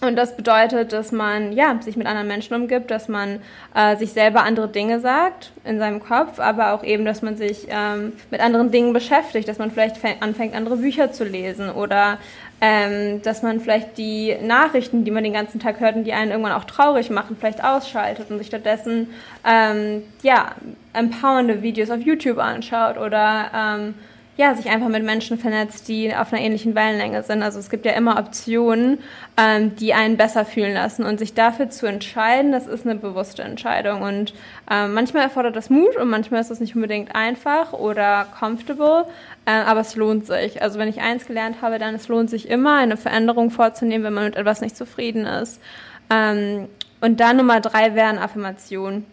[0.01, 3.41] Und das bedeutet, dass man ja, sich mit anderen Menschen umgibt, dass man
[3.75, 7.67] äh, sich selber andere Dinge sagt in seinem Kopf, aber auch eben, dass man sich
[7.69, 12.19] ähm, mit anderen Dingen beschäftigt, dass man vielleicht anfängt, andere Bücher zu lesen oder
[12.63, 16.31] ähm, dass man vielleicht die Nachrichten, die man den ganzen Tag hört und die einen
[16.31, 19.09] irgendwann auch traurig machen, vielleicht ausschaltet und sich stattdessen
[19.47, 20.53] ähm, ja,
[20.95, 23.95] empowernde Videos auf YouTube anschaut oder ähm,
[24.41, 27.43] ja, sich einfach mit Menschen vernetzt, die auf einer ähnlichen Wellenlänge sind.
[27.43, 28.99] Also es gibt ja immer Optionen,
[29.37, 31.05] ähm, die einen besser fühlen lassen.
[31.05, 34.01] Und sich dafür zu entscheiden, das ist eine bewusste Entscheidung.
[34.01, 34.33] Und
[34.71, 39.05] ähm, manchmal erfordert das Mut und manchmal ist das nicht unbedingt einfach oder comfortable,
[39.45, 40.63] äh, aber es lohnt sich.
[40.63, 44.15] Also wenn ich eins gelernt habe, dann es lohnt sich immer, eine Veränderung vorzunehmen, wenn
[44.15, 45.61] man mit etwas nicht zufrieden ist.
[46.09, 46.67] Ähm,
[47.03, 49.05] und dann Nummer drei wären Affirmationen.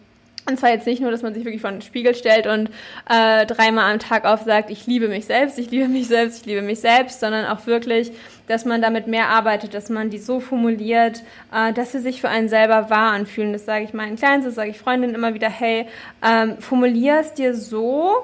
[0.48, 2.70] Und zwar jetzt nicht nur, dass man sich wirklich vor den Spiegel stellt und
[3.10, 6.62] äh, dreimal am Tag aufsagt, ich liebe mich selbst, ich liebe mich selbst, ich liebe
[6.62, 8.12] mich selbst, sondern auch wirklich,
[8.46, 12.30] dass man damit mehr arbeitet, dass man die so formuliert, äh, dass sie sich für
[12.30, 13.52] einen selber wahr anfühlen.
[13.52, 15.86] Das sage ich meinen Kleinen, das sage ich Freundinnen immer wieder, hey,
[16.26, 18.14] ähm, formulier es dir so,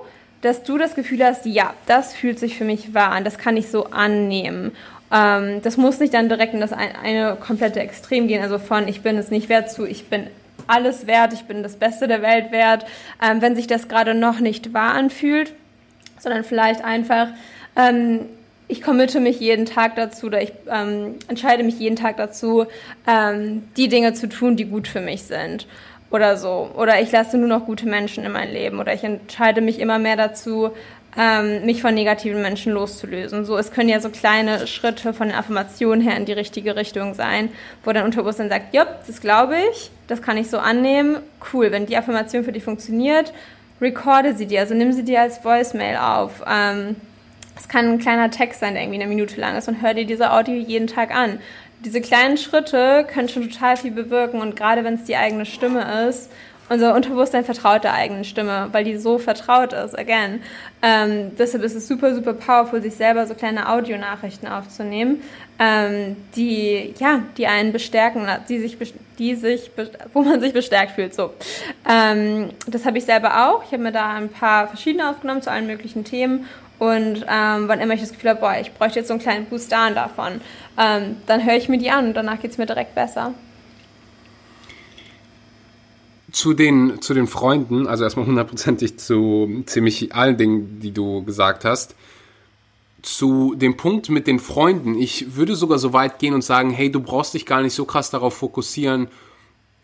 [0.41, 3.59] dass du das Gefühl hast, ja, das fühlt sich für mich wahr an, das kann
[3.59, 4.73] ich so annehmen.
[5.13, 8.89] Ähm, das muss nicht dann direkt in das eine, eine komplette Extrem gehen, also von
[8.89, 10.27] ich bin es nicht wert zu ich bin
[10.67, 12.87] alles wert, ich bin das Beste der Welt wert,
[13.23, 15.53] ähm, wenn sich das gerade noch nicht wahr anfühlt,
[16.19, 17.29] sondern vielleicht einfach,
[17.77, 18.27] ähm,
[18.67, 22.67] ich committe mich jeden Tag dazu oder ich ähm, entscheide mich jeden Tag dazu,
[23.07, 25.67] ähm, die Dinge zu tun, die gut für mich sind
[26.11, 26.71] oder so.
[26.77, 29.99] Oder ich lasse nur noch gute Menschen in mein Leben oder ich entscheide mich immer
[29.99, 30.71] mehr dazu,
[31.17, 33.45] ähm, mich von negativen Menschen loszulösen.
[33.45, 37.15] So, es können ja so kleine Schritte von den Affirmationen her in die richtige Richtung
[37.15, 37.51] sein,
[37.85, 41.19] wo dein Unterbewusstsein sagt, ja, das glaube ich, das kann ich so annehmen,
[41.53, 43.33] cool, wenn die Affirmation für dich funktioniert,
[43.81, 46.43] recorde sie dir, also nimm sie dir als Voicemail auf.
[46.49, 46.97] Ähm,
[47.57, 50.07] es kann ein kleiner Text sein, der irgendwie eine Minute lang ist und hör dir
[50.07, 51.39] diese Audio jeden Tag an.
[51.85, 56.09] Diese kleinen Schritte können schon total viel bewirken und gerade wenn es die eigene Stimme
[56.09, 56.31] ist
[56.69, 60.41] unser Unterbewusstsein vertraut der eigenen Stimme, weil die so vertraut ist, again.
[60.83, 65.23] Ähm, deshalb ist es super, super powerful, sich selber so kleine Audionachrichten aufzunehmen,
[65.59, 68.79] ähm, die, ja, die einen bestärken, die sich,
[69.19, 69.71] die sich,
[70.13, 71.33] wo man sich bestärkt fühlt, so.
[71.89, 73.65] Ähm, das habe ich selber auch.
[73.65, 76.47] Ich habe mir da ein paar verschiedene aufgenommen zu allen möglichen Themen
[76.79, 79.47] und ähm, wann immer ich das Gefühl habe, boah, ich bräuchte jetzt so einen kleinen
[79.47, 80.41] Boost davon,
[80.79, 83.33] ähm, dann höre ich mir die an und danach geht es mir direkt besser
[86.35, 91.65] zu den, zu den Freunden, also erstmal hundertprozentig zu ziemlich allen Dingen, die du gesagt
[91.65, 91.95] hast.
[93.03, 96.91] Zu dem Punkt mit den Freunden, ich würde sogar so weit gehen und sagen, hey,
[96.91, 99.07] du brauchst dich gar nicht so krass darauf fokussieren,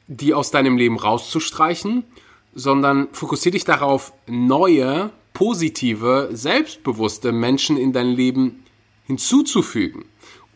[0.08, 2.02] die aus deinem Leben rauszustreichen,
[2.52, 8.64] sondern fokussiere dich darauf, neue, positive, selbstbewusste Menschen in dein Leben
[9.06, 10.04] hinzuzufügen.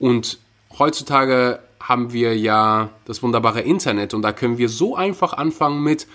[0.01, 0.39] Und
[0.77, 6.07] heutzutage haben wir ja das wunderbare Internet und da können wir so einfach anfangen mit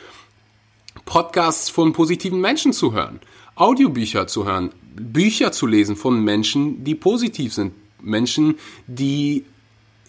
[1.05, 3.19] Podcasts von positiven Menschen zu hören,
[3.55, 8.55] Audiobücher zu hören, Bücher zu lesen von Menschen, die positiv sind, Menschen,
[8.87, 9.45] die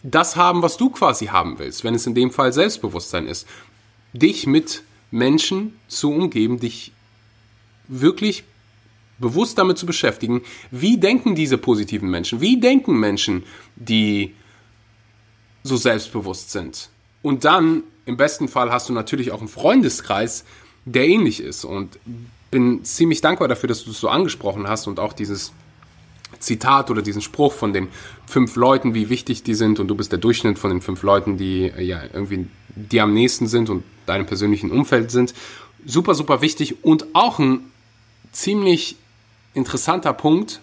[0.03, 3.47] das haben, was du quasi haben willst, wenn es in dem Fall Selbstbewusstsein ist.
[4.15, 6.93] Dich mit Menschen zu umgeben, dich
[7.87, 8.45] wirklich
[9.19, 13.43] bewusst damit zu beschäftigen, wie denken diese positiven Menschen, wie denken Menschen,
[13.77, 14.35] die
[15.63, 16.89] so selbstbewusst sind.
[17.23, 20.45] Und dann, im besten Fall, hast du natürlich auch einen Freundeskreis,
[20.85, 21.65] der ähnlich ist.
[21.65, 21.99] Und
[22.51, 25.53] bin ziemlich dankbar dafür, dass du es so angesprochen hast und auch dieses
[26.39, 27.89] Zitat oder diesen Spruch von den
[28.27, 31.37] fünf Leuten, wie wichtig die sind und du bist der Durchschnitt von den fünf Leuten,
[31.37, 35.35] die äh, ja irgendwie die am nächsten sind und deinem persönlichen Umfeld sind.
[35.85, 37.61] Super, super wichtig und auch ein
[38.33, 38.97] ziemlich
[39.55, 40.61] interessanter Punkt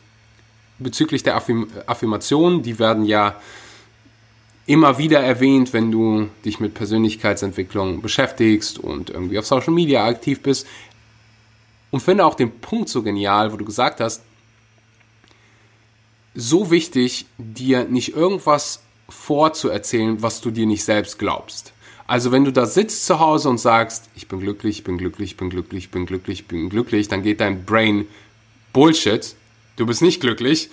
[0.80, 2.64] bezüglich der Affirm Affirmationen.
[2.64, 3.36] Die werden ja
[4.68, 10.42] immer wieder erwähnt, wenn du dich mit Persönlichkeitsentwicklung beschäftigst und irgendwie auf Social Media aktiv
[10.42, 10.68] bist.
[11.90, 14.22] Und finde auch den Punkt so genial, wo du gesagt hast,
[16.36, 21.74] so wichtig, dir nicht irgendwas vorzuerzählen, was du dir nicht selbst glaubst.
[22.06, 25.32] Also wenn du da sitzt zu Hause und sagst, ich bin glücklich, ich bin glücklich,
[25.32, 28.06] ich bin glücklich, ich bin glücklich, ich bin glücklich, dann geht dein Brain
[28.74, 29.34] Bullshit.
[29.78, 30.70] Du bist nicht glücklich,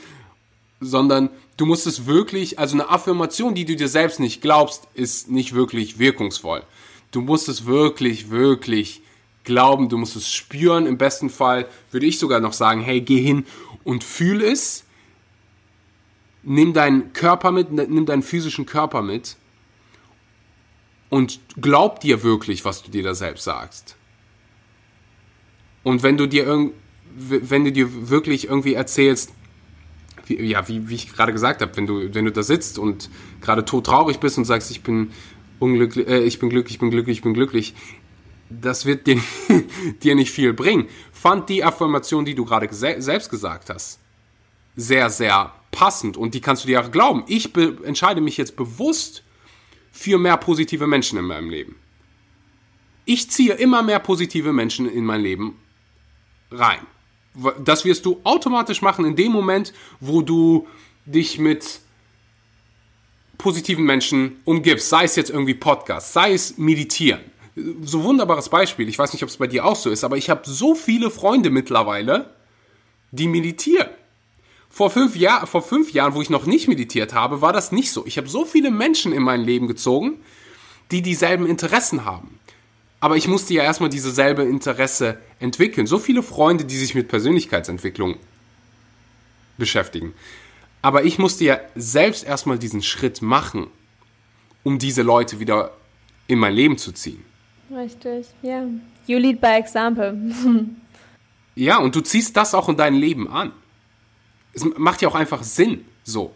[0.80, 5.30] sondern du musst es wirklich, also eine Affirmation, die du dir selbst nicht glaubst, ist
[5.30, 6.62] nicht wirklich wirkungsvoll.
[7.10, 9.02] Du musst es wirklich, wirklich
[9.44, 10.86] glauben, du musst es spüren.
[10.86, 13.46] Im besten Fall würde ich sogar noch sagen, hey, geh hin
[13.84, 14.84] und fühl es.
[16.42, 19.36] Nimm deinen Körper mit, nimm deinen physischen Körper mit
[21.08, 23.96] und glaub dir wirklich, was du dir da selbst sagst.
[25.82, 26.72] Und wenn du dir
[27.16, 29.30] wenn du dir wirklich irgendwie erzählst,
[30.26, 33.10] wie, ja, wie, wie ich gerade gesagt habe, wenn du, wenn du da sitzt und
[33.40, 35.12] gerade todtraurig bist und sagst, ich bin
[35.58, 37.74] unglücklich, äh, ich bin glücklich, ich bin glücklich, ich bin glücklich,
[38.50, 39.20] das wird dir,
[40.02, 40.88] dir nicht viel bringen.
[41.12, 43.98] Fand die Affirmation, die du gerade selbst gesagt hast,
[44.76, 47.24] sehr, sehr passend und die kannst du dir auch glauben.
[47.26, 49.22] Ich entscheide mich jetzt bewusst
[49.92, 51.76] für mehr positive Menschen in meinem Leben.
[53.04, 55.56] Ich ziehe immer mehr positive Menschen in mein Leben
[56.50, 56.86] rein.
[57.64, 60.66] Das wirst du automatisch machen in dem Moment, wo du
[61.04, 61.80] dich mit
[63.38, 64.88] positiven Menschen umgibst.
[64.88, 67.20] Sei es jetzt irgendwie Podcast, sei es meditieren.
[67.82, 68.88] So wunderbares Beispiel.
[68.88, 71.10] Ich weiß nicht, ob es bei dir auch so ist, aber ich habe so viele
[71.10, 72.34] Freunde mittlerweile,
[73.12, 73.88] die meditieren.
[74.68, 77.92] Vor fünf, Jahr, vor fünf Jahren, wo ich noch nicht meditiert habe, war das nicht
[77.92, 78.04] so.
[78.06, 80.18] Ich habe so viele Menschen in mein Leben gezogen,
[80.90, 82.40] die dieselben Interessen haben.
[83.04, 85.86] Aber ich musste ja erstmal dieselbe Interesse entwickeln.
[85.86, 88.16] So viele Freunde, die sich mit Persönlichkeitsentwicklung
[89.58, 90.14] beschäftigen.
[90.80, 93.66] Aber ich musste ja selbst erstmal diesen Schritt machen,
[94.62, 95.72] um diese Leute wieder
[96.28, 97.22] in mein Leben zu ziehen.
[97.70, 98.62] Richtig, ja.
[99.06, 100.16] You lead by example.
[101.54, 103.52] ja, und du ziehst das auch in dein Leben an
[104.54, 106.32] es macht ja auch einfach Sinn, so.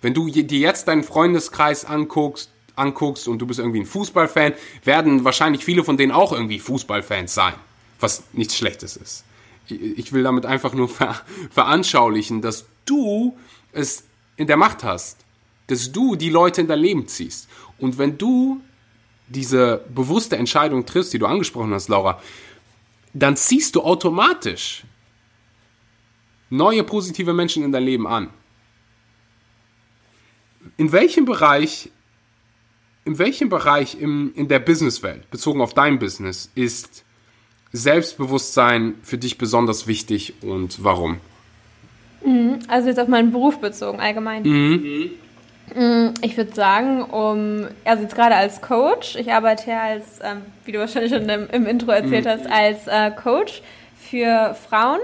[0.00, 4.54] Wenn du dir jetzt deinen Freundeskreis anguckst, anguckst und du bist irgendwie ein Fußballfan,
[4.84, 7.54] werden wahrscheinlich viele von denen auch irgendwie Fußballfans sein,
[8.00, 9.24] was nichts Schlechtes ist.
[9.68, 13.36] Ich will damit einfach nur ver veranschaulichen, dass du
[13.72, 14.04] es
[14.36, 15.18] in der Macht hast,
[15.66, 17.48] dass du die Leute in dein Leben ziehst.
[17.78, 18.60] Und wenn du
[19.28, 22.20] diese bewusste Entscheidung triffst, die du angesprochen hast, Laura,
[23.14, 24.84] dann ziehst du automatisch
[26.50, 28.28] neue positive Menschen in dein Leben an.
[30.76, 31.90] In welchem Bereich,
[33.04, 37.04] in welchem Bereich im, in der Businesswelt, bezogen auf dein Business, ist
[37.72, 41.18] Selbstbewusstsein für dich besonders wichtig und warum?
[42.24, 44.42] Mhm, also jetzt auf meinen Beruf bezogen, allgemein.
[44.42, 45.10] Mhm.
[45.74, 46.14] mhm.
[46.20, 50.72] Ich würde sagen, um, also jetzt gerade als Coach, ich arbeite ja als, ähm, wie
[50.72, 52.28] du wahrscheinlich schon im, im Intro erzählt mhm.
[52.28, 53.62] hast, als äh, Coach
[53.96, 55.00] für Frauen.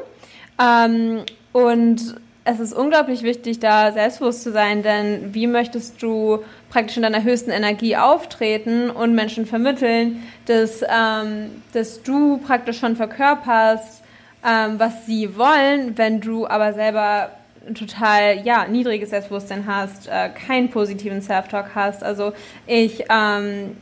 [0.61, 2.16] Ähm, und
[2.50, 7.22] es ist unglaublich wichtig, da selbstbewusst zu sein, denn wie möchtest du praktisch in deiner
[7.22, 14.02] höchsten Energie auftreten und Menschen vermitteln, dass, ähm, dass du praktisch schon verkörperst,
[14.46, 17.32] ähm, was sie wollen, wenn du aber selber
[17.66, 22.02] ein total ja, niedriges Selbstbewusstsein hast, äh, keinen positiven Self-Talk hast.
[22.02, 22.32] Also
[22.66, 23.76] ich ähm,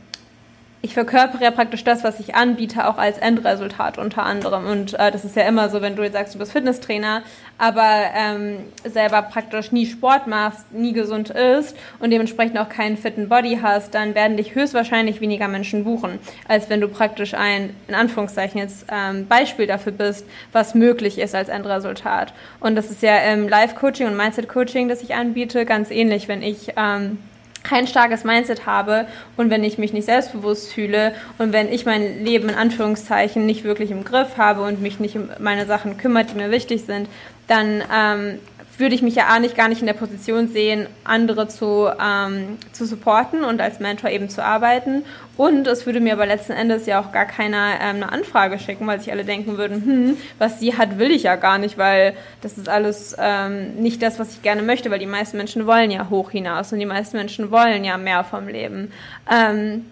[0.87, 4.67] ich verkörpere ja praktisch das, was ich anbiete, auch als Endresultat unter anderem.
[4.67, 7.23] Und äh, das ist ja immer so, wenn du jetzt sagst, du bist Fitnesstrainer,
[7.57, 13.29] aber ähm, selber praktisch nie Sport machst, nie gesund isst und dementsprechend auch keinen fitten
[13.29, 17.95] Body hast, dann werden dich höchstwahrscheinlich weniger Menschen buchen, als wenn du praktisch ein, in
[17.95, 22.33] Anführungszeichen jetzt ähm, Beispiel dafür bist, was möglich ist als Endresultat.
[22.59, 26.73] Und das ist ja im Live-Coaching und Mindset-Coaching, das ich anbiete, ganz ähnlich, wenn ich
[26.77, 27.19] ähm,
[27.67, 32.23] kein starkes Mindset habe und wenn ich mich nicht selbstbewusst fühle und wenn ich mein
[32.23, 36.31] Leben in Anführungszeichen nicht wirklich im Griff habe und mich nicht um meine Sachen kümmert,
[36.31, 37.09] die mir wichtig sind,
[37.47, 38.39] dann ähm,
[38.77, 42.57] würde ich mich ja auch nicht gar nicht in der Position sehen, andere zu, ähm,
[42.71, 45.03] zu supporten und als Mentor eben zu arbeiten.
[45.35, 48.87] Und es würde mir aber letzten Endes ja auch gar keiner ähm, eine Anfrage schicken,
[48.87, 52.13] weil sich alle denken würden, hm, was sie hat, will ich ja gar nicht, weil
[52.41, 55.91] das ist alles ähm, nicht das, was ich gerne möchte, weil die meisten Menschen wollen
[55.91, 58.91] ja hoch hinaus und die meisten Menschen wollen ja mehr vom Leben.
[59.31, 59.85] Ähm,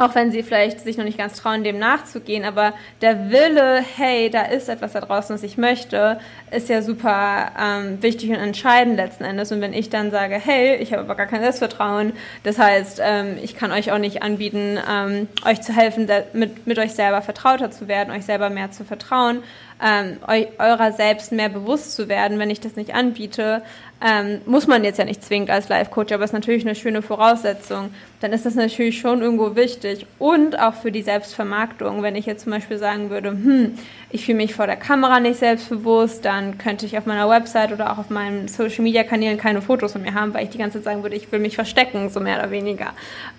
[0.00, 4.30] auch wenn sie vielleicht sich noch nicht ganz trauen, dem nachzugehen, aber der Wille, hey,
[4.30, 6.18] da ist etwas da draußen, was ich möchte,
[6.50, 9.52] ist ja super ähm, wichtig und entscheidend letzten Endes.
[9.52, 13.36] Und wenn ich dann sage, hey, ich habe aber gar kein Selbstvertrauen, das heißt, ähm,
[13.42, 17.70] ich kann euch auch nicht anbieten, ähm, euch zu helfen, mit, mit euch selber vertrauter
[17.70, 19.42] zu werden, euch selber mehr zu vertrauen,
[19.82, 23.62] ähm, eu eurer selbst mehr bewusst zu werden, wenn ich das nicht anbiete,
[24.02, 27.90] ähm, muss man jetzt ja nicht zwingend als Life-Coach, aber ist natürlich eine schöne Voraussetzung.
[28.20, 30.06] Dann ist das natürlich schon irgendwo wichtig.
[30.18, 32.02] Und auch für die Selbstvermarktung.
[32.02, 33.78] Wenn ich jetzt zum Beispiel sagen würde, hm,
[34.10, 37.92] ich fühle mich vor der Kamera nicht selbstbewusst, dann könnte ich auf meiner Website oder
[37.92, 41.02] auch auf meinen Social-Media-Kanälen keine Fotos von mir haben, weil ich die ganze Zeit sagen
[41.02, 42.92] würde, ich will mich verstecken, so mehr oder weniger.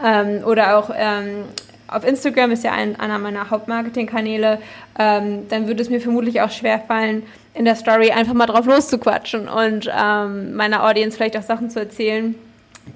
[0.04, 1.46] Ähm, oder auch ähm,
[1.92, 4.60] auf Instagram ist ja ein, einer meiner Hauptmarketing-Kanäle,
[4.98, 9.48] ähm, dann würde es mir vermutlich auch schwerfallen, in der Story einfach mal drauf loszuquatschen
[9.48, 12.36] und ähm, meiner Audience vielleicht auch Sachen zu erzählen,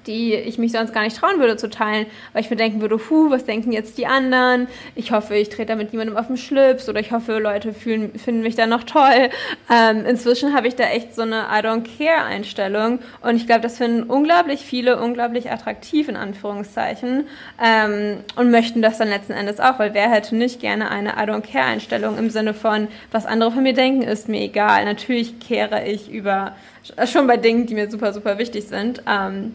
[0.06, 2.98] die ich mich sonst gar nicht trauen würde zu teilen, weil ich mir denken würde,
[3.10, 4.68] hu, was denken jetzt die anderen?
[4.94, 8.12] Ich hoffe, ich trete da mit niemandem auf den Schlips oder ich hoffe, Leute fühlen,
[8.18, 9.30] finden mich da noch toll.
[9.70, 13.62] Ähm, inzwischen habe ich da echt so eine I don't care Einstellung und ich glaube,
[13.62, 17.26] das finden unglaublich viele unglaublich attraktiv in Anführungszeichen
[17.62, 21.28] ähm, und möchten das dann letzten Endes auch, weil wer hätte nicht gerne eine I
[21.28, 24.84] don't care Einstellung im Sinne von, was andere von mir denken, ist mir egal.
[24.84, 26.54] Natürlich kehre ich über
[27.06, 29.02] schon bei Dingen, die mir super, super wichtig sind.
[29.08, 29.54] Ähm,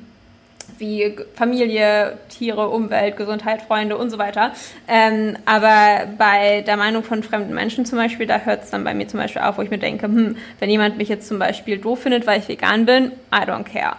[0.82, 4.52] wie Familie, Tiere, Umwelt, Gesundheit, Freunde und so weiter.
[4.90, 8.94] Ähm, aber bei der Meinung von fremden Menschen zum Beispiel, da hört es dann bei
[8.94, 11.78] mir zum Beispiel auf, wo ich mir denke, hm, wenn jemand mich jetzt zum Beispiel
[11.78, 13.96] doof findet, weil ich vegan bin, I don't care.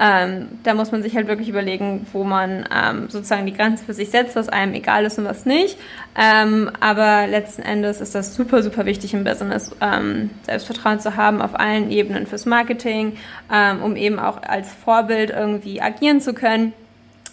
[0.00, 3.92] Ähm, da muss man sich halt wirklich überlegen, wo man ähm, sozusagen die Grenze für
[3.92, 5.78] sich setzt, was einem egal ist und was nicht.
[6.18, 11.42] Ähm, aber letzten Endes ist das super, super wichtig im Business, ähm, Selbstvertrauen zu haben
[11.42, 13.16] auf allen Ebenen fürs Marketing,
[13.52, 16.72] ähm, um eben auch als Vorbild irgendwie agieren zu können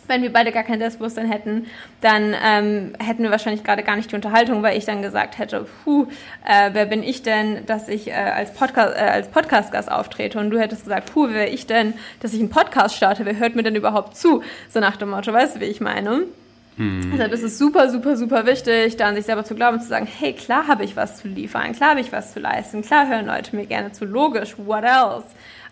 [0.09, 1.67] wenn wir beide gar kein Selbstbewusstsein hätten,
[2.01, 5.65] dann ähm, hätten wir wahrscheinlich gerade gar nicht die Unterhaltung, weil ich dann gesagt hätte,
[5.83, 6.07] puh,
[6.45, 10.39] äh, wer bin ich denn, dass ich äh, als, Podcast, äh, als Podcast-Gast auftrete?
[10.39, 13.25] Und du hättest gesagt, puh, wer ich denn, dass ich einen Podcast starte?
[13.25, 14.43] Wer hört mir denn überhaupt zu?
[14.69, 16.23] So nach dem Motto, weißt du, wie ich meine?
[16.79, 17.11] Hm.
[17.11, 19.89] Deshalb ist es super, super, super wichtig, da an sich selber zu glauben und zu
[19.89, 23.09] sagen, hey, klar habe ich was zu liefern, klar habe ich was zu leisten, klar
[23.09, 25.25] hören Leute mir gerne zu, logisch, what else?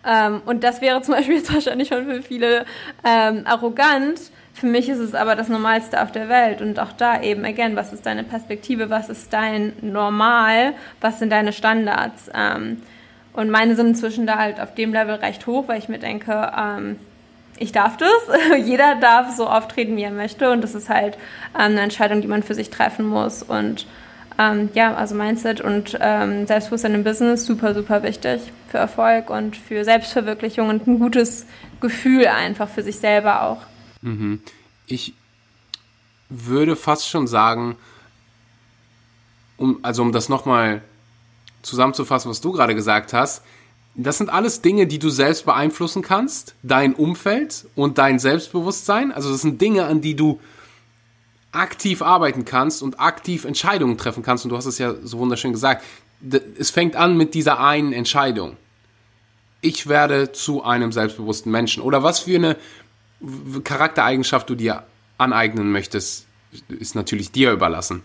[0.06, 2.64] Ähm, und das wäre zum Beispiel jetzt wahrscheinlich schon für viele
[3.04, 4.20] ähm, arrogant.
[4.54, 6.60] Für mich ist es aber das Normalste auf der Welt.
[6.60, 11.30] Und auch da eben, again, was ist deine Perspektive, was ist dein Normal, was sind
[11.30, 12.30] deine Standards?
[12.34, 12.82] Ähm,
[13.32, 16.50] und meine sind inzwischen da halt auf dem Level recht hoch, weil ich mir denke,
[16.58, 16.96] ähm,
[17.58, 18.10] ich darf das.
[18.64, 20.50] Jeder darf so auftreten, wie er möchte.
[20.50, 21.16] Und das ist halt
[21.54, 23.42] ähm, eine Entscheidung, die man für sich treffen muss.
[23.42, 23.86] Und
[24.38, 29.56] ähm, ja, also Mindset und ähm, Selbstbewusstsein im Business super, super wichtig für Erfolg und
[29.56, 31.46] für Selbstverwirklichung und ein gutes
[31.80, 33.62] Gefühl einfach für sich selber auch.
[34.00, 34.40] Mhm.
[34.86, 35.14] Ich
[36.28, 37.76] würde fast schon sagen,
[39.56, 40.82] um, also um das nochmal
[41.62, 43.42] zusammenzufassen, was du gerade gesagt hast,
[43.96, 49.10] das sind alles Dinge, die du selbst beeinflussen kannst, dein Umfeld und dein Selbstbewusstsein.
[49.10, 50.38] Also das sind Dinge, an die du
[51.52, 54.44] aktiv arbeiten kannst und aktiv Entscheidungen treffen kannst.
[54.44, 55.84] Und du hast es ja so wunderschön gesagt.
[56.58, 58.56] Es fängt an mit dieser einen Entscheidung.
[59.60, 61.82] Ich werde zu einem selbstbewussten Menschen.
[61.82, 62.56] Oder was für eine
[63.64, 64.84] Charaktereigenschaft du dir
[65.16, 66.26] aneignen möchtest,
[66.68, 68.02] ist natürlich dir überlassen.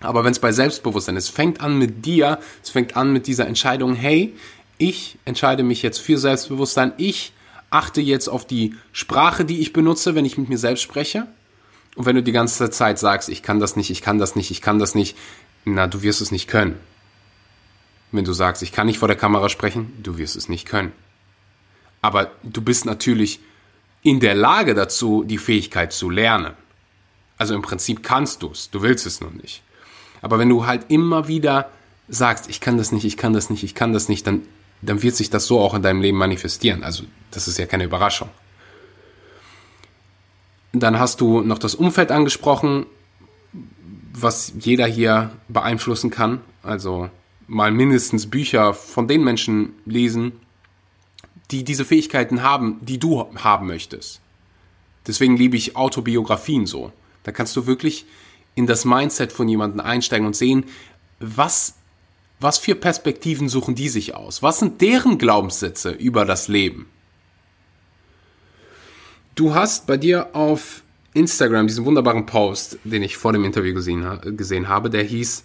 [0.00, 3.46] Aber wenn es bei Selbstbewusstsein ist, fängt an mit dir, es fängt an mit dieser
[3.46, 4.34] Entscheidung, hey,
[4.78, 7.34] ich entscheide mich jetzt für Selbstbewusstsein, ich
[7.68, 11.26] achte jetzt auf die Sprache, die ich benutze, wenn ich mit mir selbst spreche.
[11.96, 14.50] Und wenn du die ganze Zeit sagst, ich kann das nicht, ich kann das nicht,
[14.50, 15.16] ich kann das nicht,
[15.64, 16.78] na, du wirst es nicht können.
[18.12, 20.92] Wenn du sagst, ich kann nicht vor der Kamera sprechen, du wirst es nicht können.
[22.02, 23.40] Aber du bist natürlich
[24.02, 26.54] in der Lage dazu, die Fähigkeit zu lernen.
[27.36, 29.62] Also im Prinzip kannst du es, du willst es nur nicht.
[30.22, 31.70] Aber wenn du halt immer wieder
[32.08, 34.42] sagst, ich kann das nicht, ich kann das nicht, ich kann das nicht, dann,
[34.82, 36.82] dann wird sich das so auch in deinem Leben manifestieren.
[36.82, 38.28] Also das ist ja keine Überraschung.
[40.72, 42.86] Dann hast du noch das Umfeld angesprochen,
[44.12, 46.40] was jeder hier beeinflussen kann.
[46.62, 47.10] Also
[47.46, 50.32] mal mindestens Bücher von den Menschen lesen,
[51.50, 54.20] die diese Fähigkeiten haben, die du haben möchtest.
[55.06, 56.92] Deswegen liebe ich Autobiografien so.
[57.24, 58.06] Da kannst du wirklich
[58.54, 60.64] in das Mindset von jemandem einsteigen und sehen,
[61.18, 61.74] was,
[62.38, 64.42] was für Perspektiven suchen die sich aus?
[64.42, 66.86] Was sind deren Glaubenssätze über das Leben?
[69.40, 70.82] Du hast bei dir auf
[71.14, 75.44] Instagram diesen wunderbaren Post, den ich vor dem Interview gesehen, gesehen habe, der hieß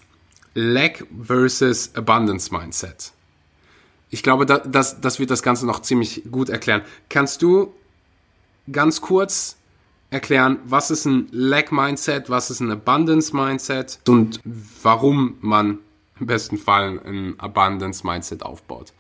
[0.54, 3.14] Lack versus Abundance Mindset.
[4.10, 6.82] Ich glaube, da, das, das wird das Ganze noch ziemlich gut erklären.
[7.08, 7.74] Kannst du
[8.70, 9.56] ganz kurz
[10.10, 14.42] erklären, was ist ein Lack Mindset, was ist ein Abundance Mindset und
[14.84, 15.78] warum man
[16.20, 18.92] im besten Fall ein Abundance Mindset aufbaut?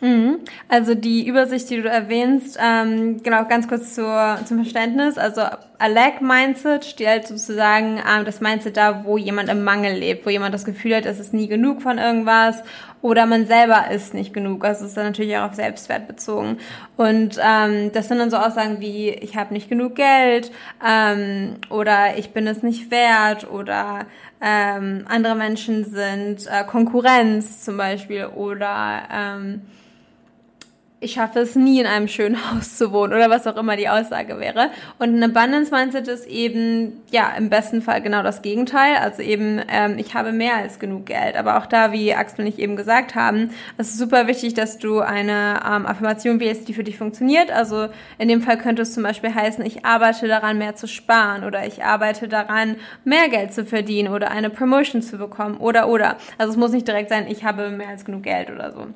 [0.00, 0.38] Mhm.
[0.68, 5.18] Also die Übersicht, die du erwähnst, ähm, genau, ganz kurz zur, zum Verständnis.
[5.18, 10.24] Also a lack Mindset stellt sozusagen ähm, das Mindset da, wo jemand im Mangel lebt,
[10.24, 12.62] wo jemand das Gefühl hat, es ist nie genug von irgendwas
[13.02, 14.64] oder man selber ist nicht genug.
[14.64, 16.58] Also es ist dann natürlich auch auf Selbstwert bezogen.
[16.96, 20.52] Und ähm, das sind dann so Aussagen wie, ich habe nicht genug Geld
[20.86, 24.06] ähm, oder ich bin es nicht wert oder
[24.40, 29.62] ähm, andere Menschen sind äh, Konkurrenz zum Beispiel oder ähm,
[31.00, 33.88] ich schaffe es nie in einem schönen Haus zu wohnen oder was auch immer die
[33.88, 34.70] Aussage wäre.
[34.98, 38.96] Und ein Abundance Mindset ist eben, ja, im besten Fall genau das Gegenteil.
[38.96, 41.36] Also eben, ähm, ich habe mehr als genug Geld.
[41.36, 44.78] Aber auch da, wie Axel und ich eben gesagt haben, es ist super wichtig, dass
[44.78, 47.52] du eine ähm, Affirmation wählst, die für dich funktioniert.
[47.52, 47.88] Also
[48.18, 51.64] in dem Fall könnte es zum Beispiel heißen, ich arbeite daran, mehr zu sparen oder
[51.66, 56.16] ich arbeite daran, mehr Geld zu verdienen oder eine Promotion zu bekommen oder oder.
[56.38, 58.88] Also es muss nicht direkt sein, ich habe mehr als genug Geld oder so.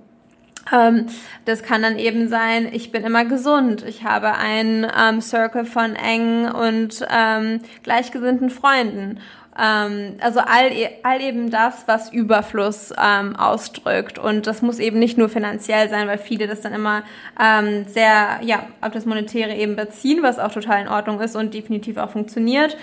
[0.73, 1.07] Ähm,
[1.45, 5.97] das kann dann eben sein, ich bin immer gesund, ich habe einen ähm, Circle von
[5.97, 9.19] engen und ähm, gleichgesinnten Freunden.
[9.59, 10.71] Ähm, also all,
[11.03, 14.19] all eben das, was Überfluss ähm, ausdrückt.
[14.19, 17.03] Und das muss eben nicht nur finanziell sein, weil viele das dann immer
[17.39, 21.53] ähm, sehr ja, auf das Monetäre eben beziehen, was auch total in Ordnung ist und
[21.53, 22.77] definitiv auch funktioniert.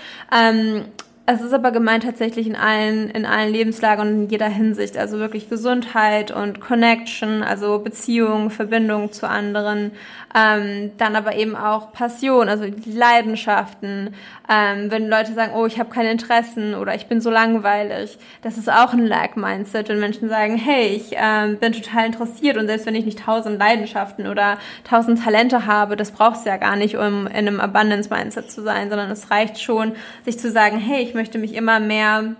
[1.26, 4.98] Es ist aber gemeint tatsächlich in allen, in allen Lebenslagen und in jeder Hinsicht.
[4.98, 9.92] Also wirklich Gesundheit und Connection, also Beziehung, Verbindung zu anderen.
[10.32, 14.14] Ähm, dann aber eben auch Passion, also Leidenschaften.
[14.48, 18.56] Ähm, wenn Leute sagen, oh, ich habe keine Interessen oder ich bin so langweilig, das
[18.56, 19.88] ist auch ein Lack-Mindset.
[19.88, 23.58] Wenn Menschen sagen, hey, ich ähm, bin total interessiert und selbst wenn ich nicht tausend
[23.58, 28.50] Leidenschaften oder tausend Talente habe, das brauchst du ja gar nicht, um in einem Abundance-Mindset
[28.50, 29.92] zu sein, sondern es reicht schon,
[30.24, 32.36] sich zu sagen, hey, ich möchte mich immer mehr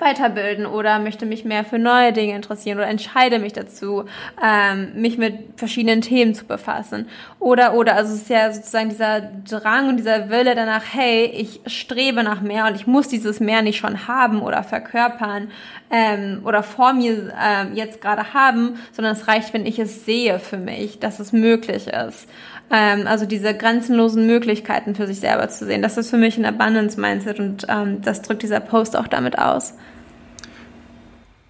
[0.00, 4.04] weiterbilden oder möchte mich mehr für neue Dinge interessieren oder entscheide mich dazu,
[4.42, 7.08] ähm, mich mit verschiedenen Themen zu befassen.
[7.40, 11.60] Oder, oder, also es ist ja sozusagen dieser Drang und dieser Wille danach, hey, ich
[11.66, 15.50] strebe nach mehr und ich muss dieses mehr nicht schon haben oder verkörpern
[15.90, 20.38] ähm, oder vor mir ähm, jetzt gerade haben, sondern es reicht, wenn ich es sehe
[20.38, 22.28] für mich, dass es möglich ist.
[22.70, 25.82] Ähm, also diese grenzenlosen Möglichkeiten für sich selber zu sehen.
[25.82, 29.74] Das ist für mich ein Abundance-Mindset und ähm, das drückt dieser Post auch damit aus.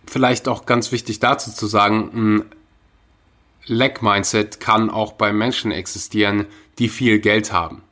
[0.07, 2.45] Vielleicht auch ganz wichtig dazu zu sagen, ein
[3.67, 6.47] Lack-Mindset kann auch bei Menschen existieren,
[6.79, 7.83] die viel Geld haben.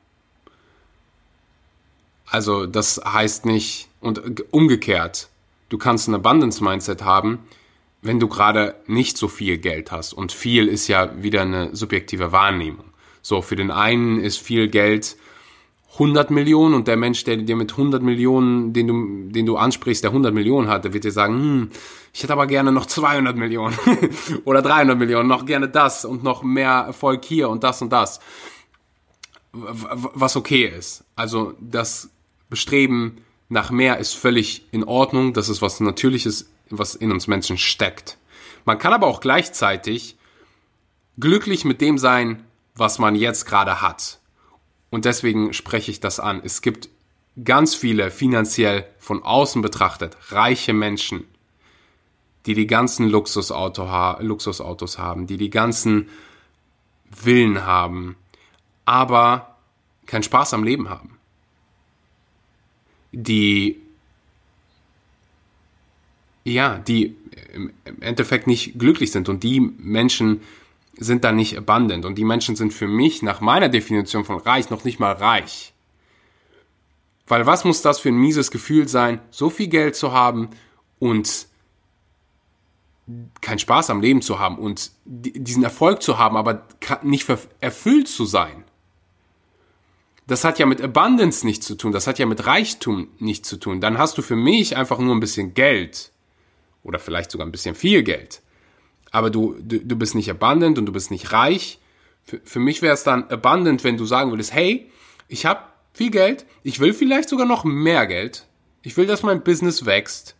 [2.29, 5.29] Also das heißt nicht, und umgekehrt,
[5.68, 7.41] du kannst ein Abundance-Mindset haben,
[8.03, 10.12] wenn du gerade nicht so viel Geld hast.
[10.12, 12.86] Und viel ist ja wieder eine subjektive Wahrnehmung.
[13.27, 15.16] So, für den einen ist viel Geld
[15.95, 20.05] 100 Millionen und der Mensch, der dir mit 100 Millionen, den du, den du ansprichst,
[20.05, 21.70] der 100 Millionen hat, der wird dir sagen, hm,
[22.12, 23.77] ich hätte aber gerne noch 200 Millionen
[24.45, 28.20] oder 300 Millionen, noch gerne das und noch mehr Erfolg hier und das und das.
[29.51, 31.03] Was okay ist.
[31.16, 32.11] Also das
[32.49, 35.33] Bestreben nach mehr ist völlig in Ordnung.
[35.33, 38.18] Das ist was Natürliches, was in uns Menschen steckt.
[38.64, 40.16] Man kann aber auch gleichzeitig
[41.18, 42.46] glücklich mit dem sein,
[42.77, 44.20] was man jetzt gerade hat.
[44.91, 46.41] Und deswegen spreche ich das an.
[46.45, 46.89] Es gibt
[47.43, 51.24] ganz viele finanziell von außen betrachtet reiche Menschen,
[52.47, 56.09] die die ganzen Luxusauto ha Luxusautos haben, die die ganzen
[57.11, 58.16] Villen haben,
[58.85, 59.57] aber
[60.07, 61.18] keinen Spaß am Leben haben.
[63.12, 63.81] Die
[66.45, 67.16] ja, die
[67.53, 70.43] im Endeffekt nicht glücklich sind und die Menschen
[70.99, 72.05] sind dann nicht abundant.
[72.05, 75.73] Und die Menschen sind für mich nach meiner Definition von reich noch nicht mal reich.
[77.27, 80.51] Weil was muss das für ein mieses Gefühl sein, so viel Geld zu haben
[80.99, 81.47] und
[83.41, 86.67] keinen Spaß am Leben zu haben und diesen Erfolg zu haben, aber
[87.03, 87.29] nicht
[87.61, 88.65] erfüllt zu sein.
[90.27, 93.59] Das hat ja mit Abundance nichts zu tun, das hat ja mit Reichtum nichts zu
[93.59, 93.81] tun.
[93.81, 96.11] Dann hast du für mich einfach nur ein bisschen Geld
[96.83, 98.43] oder vielleicht sogar ein bisschen viel Geld
[99.17, 101.79] aber du, du, du bist nicht abundant und du bist nicht reich.
[102.23, 104.91] Für, für mich wäre es dann abundant, wenn du sagen würdest, hey,
[105.27, 105.61] ich habe
[105.95, 108.47] viel Geld, ich will vielleicht sogar noch mehr Geld,
[108.83, 110.37] ich will, dass mein Business wächst,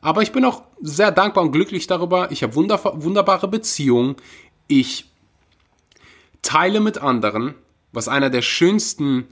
[0.00, 4.16] aber ich bin auch sehr dankbar und glücklich darüber, ich habe wunderbare Beziehungen,
[4.66, 5.08] ich
[6.42, 7.54] teile mit anderen,
[7.92, 9.28] was einer der schönsten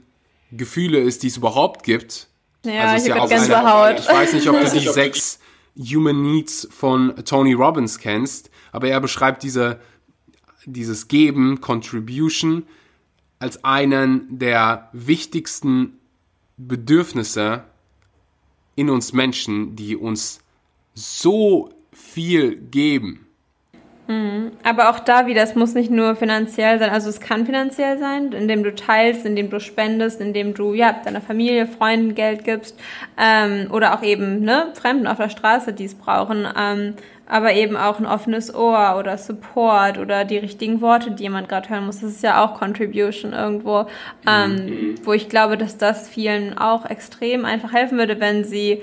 [0.53, 2.29] Gefühle ist, die es überhaupt gibt.
[2.63, 5.41] Ja, also ich, ja ganz eine, ich weiß nicht, ob du die sechs
[5.77, 9.79] Human Needs von Tony Robbins kennst, aber er beschreibt diese,
[10.65, 12.63] dieses Geben, Contribution,
[13.39, 15.99] als einen der wichtigsten
[16.57, 17.65] Bedürfnisse
[18.75, 20.39] in uns Menschen, die uns
[20.93, 23.27] so viel geben.
[24.07, 24.51] Mhm.
[24.63, 28.33] aber auch da wieder, es muss nicht nur finanziell sein, also es kann finanziell sein,
[28.33, 32.77] indem du teilst, indem du spendest, indem du ja deiner Familie, Freunden Geld gibst
[33.17, 36.47] ähm, oder auch eben ne, Fremden auf der Straße, die es brauchen.
[36.57, 36.95] Ähm,
[37.25, 41.69] aber eben auch ein offenes Ohr oder Support oder die richtigen Worte, die jemand gerade
[41.69, 42.01] hören muss.
[42.01, 43.85] Das ist ja auch Contribution irgendwo,
[44.27, 44.95] ähm, mhm.
[45.03, 48.81] wo ich glaube, dass das vielen auch extrem einfach helfen würde, wenn sie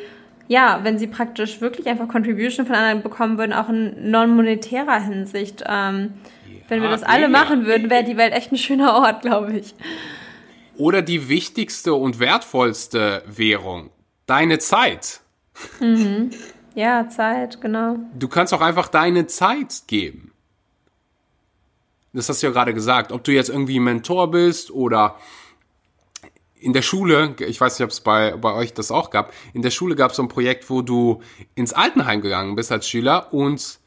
[0.51, 5.63] ja, wenn sie praktisch wirklich einfach Contribution von anderen bekommen würden, auch in non-monetärer Hinsicht.
[5.65, 8.95] Ähm, ja, wenn wir das alle ja, machen würden, wäre die Welt echt ein schöner
[8.95, 9.77] Ort, glaube ich.
[10.77, 13.91] Oder die wichtigste und wertvollste Währung,
[14.27, 15.21] deine Zeit.
[15.79, 16.31] Mhm.
[16.75, 17.99] Ja, Zeit, genau.
[18.19, 20.33] Du kannst auch einfach deine Zeit geben.
[22.13, 23.13] Das hast du ja gerade gesagt.
[23.13, 25.15] Ob du jetzt irgendwie Mentor bist oder
[26.61, 29.63] in der Schule, ich weiß nicht, ob es bei, bei euch das auch gab, in
[29.63, 31.21] der Schule gab es so ein Projekt, wo du
[31.55, 33.81] ins Altenheim gegangen bist als Schüler und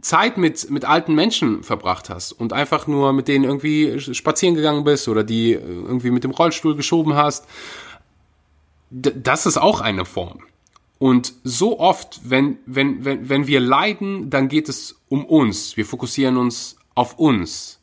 [0.00, 4.84] Zeit mit, mit alten Menschen verbracht hast und einfach nur mit denen irgendwie spazieren gegangen
[4.84, 7.46] bist oder die irgendwie mit dem Rollstuhl geschoben hast.
[8.90, 10.42] Das ist auch eine Form.
[10.98, 15.76] Und so oft, wenn, wenn, wenn, wenn wir leiden, dann geht es um uns.
[15.76, 17.80] Wir fokussieren uns auf uns.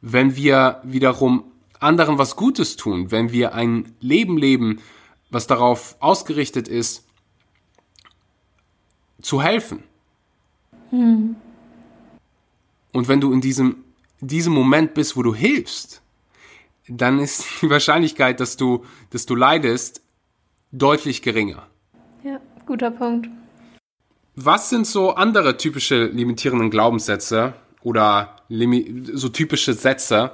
[0.00, 1.44] Wenn wir wiederum
[1.86, 4.80] anderen was Gutes tun, wenn wir ein Leben leben,
[5.30, 7.04] was darauf ausgerichtet ist,
[9.22, 9.82] zu helfen.
[10.90, 11.36] Hm.
[12.92, 13.84] Und wenn du in diesem,
[14.20, 16.02] diesem Moment bist, wo du hilfst,
[16.88, 20.02] dann ist die Wahrscheinlichkeit, dass du, dass du leidest,
[20.72, 21.66] deutlich geringer.
[22.24, 23.28] Ja, guter Punkt.
[24.34, 28.36] Was sind so andere typische limitierenden Glaubenssätze oder
[29.14, 30.32] so typische Sätze,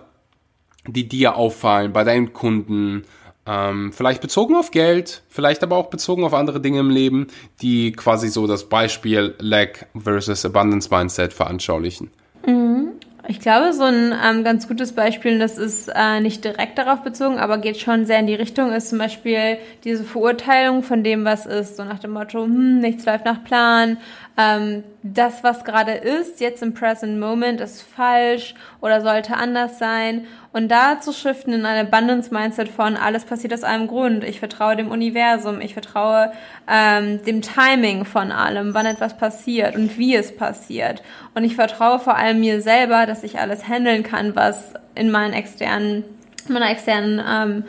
[0.86, 3.04] die dir auffallen bei deinen Kunden?
[3.44, 7.26] Ähm, vielleicht bezogen auf Geld, vielleicht aber auch bezogen auf andere Dinge im Leben,
[7.60, 12.10] die quasi so das Beispiel Lack versus Abundance Mindset veranschaulichen.
[12.46, 12.92] Mhm.
[13.28, 17.38] Ich glaube, so ein ähm, ganz gutes Beispiel, das ist äh, nicht direkt darauf bezogen,
[17.38, 21.46] aber geht schon sehr in die Richtung, ist zum Beispiel diese Verurteilung von dem, was
[21.46, 21.76] ist.
[21.76, 23.98] So nach dem Motto, hm, nichts läuft nach Plan,
[24.38, 30.26] ähm, das, was gerade ist, jetzt im Present Moment, ist falsch oder sollte anders sein.
[30.52, 34.24] Und da zu shiften in ein Abundance-Mindset von alles passiert aus einem Grund.
[34.24, 36.32] Ich vertraue dem Universum, ich vertraue
[36.70, 41.02] ähm, dem Timing von allem, wann etwas passiert und wie es passiert.
[41.34, 45.34] Und ich vertraue vor allem mir selber, dass ich alles handeln kann, was in meinen
[45.34, 46.04] externen,
[46.48, 47.64] meiner externen ähm,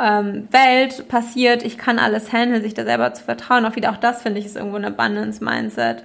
[0.00, 1.62] ähm, Welt passiert.
[1.64, 3.66] Ich kann alles handeln, sich da selber zu vertrauen.
[3.66, 6.02] Auch wieder auch das finde ich ist irgendwo ein Abundance-Mindset.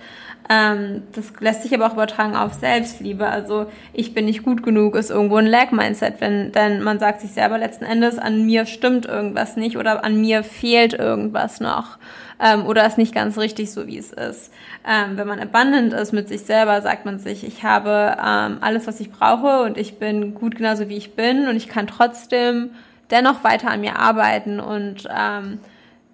[0.50, 3.28] Ähm, das lässt sich aber auch übertragen auf Selbstliebe.
[3.28, 7.32] Also ich bin nicht gut genug ist irgendwo ein Lag-Mindset, wenn denn man sagt sich
[7.32, 11.98] selber letzten Endes, an mir stimmt irgendwas nicht oder an mir fehlt irgendwas noch
[12.44, 14.52] ähm, oder ist nicht ganz richtig so, wie es ist.
[14.86, 18.86] Ähm, wenn man abundant ist mit sich selber, sagt man sich, ich habe ähm, alles,
[18.86, 22.72] was ich brauche und ich bin gut genauso, wie ich bin und ich kann trotzdem
[23.12, 25.60] dennoch weiter an mir arbeiten und ähm,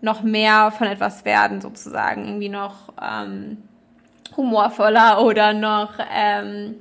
[0.01, 2.25] noch mehr von etwas werden, sozusagen.
[2.25, 3.57] Irgendwie noch ähm,
[4.35, 6.75] humorvoller oder noch ähm,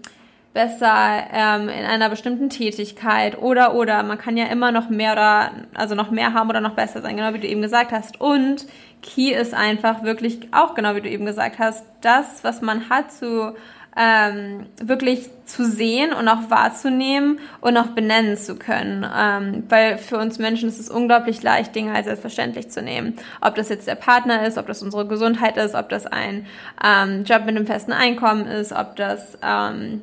[0.55, 5.53] besser ähm, in einer bestimmten Tätigkeit oder oder man kann ja immer noch mehr oder
[5.75, 8.21] also noch mehr haben oder noch besser sein, genau wie du eben gesagt hast.
[8.21, 8.67] Und
[9.03, 13.13] Key ist einfach wirklich auch genau wie du eben gesagt hast, das, was man hat
[13.13, 13.55] zu
[13.99, 19.05] ähm, wirklich zu sehen und auch wahrzunehmen und auch benennen zu können.
[19.05, 23.15] Ähm, weil für uns Menschen ist es unglaublich leicht, Dinge als selbstverständlich zu nehmen.
[23.41, 26.47] Ob das jetzt der Partner ist, ob das unsere Gesundheit ist, ob das ein
[26.85, 30.03] ähm, Job mit einem festen Einkommen ist, ob das ähm,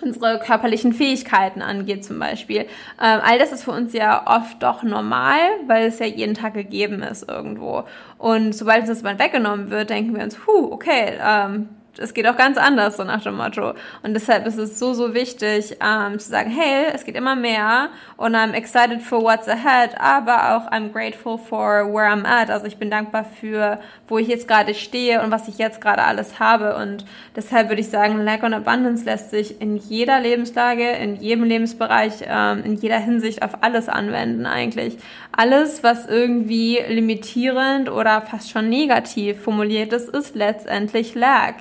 [0.00, 2.60] unsere körperlichen Fähigkeiten angeht zum Beispiel.
[2.60, 6.54] Ähm, all das ist für uns ja oft doch normal, weil es ja jeden Tag
[6.54, 7.82] gegeben ist irgendwo.
[8.16, 11.68] Und sobald uns das mal weggenommen wird, denken wir uns, huh, okay, ähm,
[11.98, 13.74] es geht auch ganz anders, so nach dem Motto.
[14.02, 17.88] Und deshalb ist es so, so wichtig, ähm, zu sagen, hey, es geht immer mehr
[18.16, 22.50] und I'm excited for what's ahead, aber auch I'm grateful for where I'm at.
[22.50, 26.02] Also ich bin dankbar für, wo ich jetzt gerade stehe und was ich jetzt gerade
[26.04, 26.76] alles habe.
[26.76, 27.04] Und
[27.36, 32.24] deshalb würde ich sagen, Lack und Abundance lässt sich in jeder Lebenslage, in jedem Lebensbereich,
[32.26, 34.98] ähm, in jeder Hinsicht auf alles anwenden eigentlich.
[35.32, 41.56] Alles, was irgendwie limitierend oder fast schon negativ formuliert ist, ist letztendlich Lack.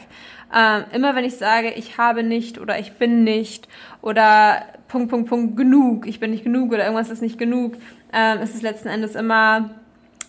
[0.55, 3.67] Ähm, immer wenn ich sage, ich habe nicht oder ich bin nicht
[4.01, 7.75] oder Punkt, Punkt, Punkt, genug, ich bin nicht genug oder irgendwas ist nicht genug,
[8.13, 9.71] ähm, ist es letzten Endes immer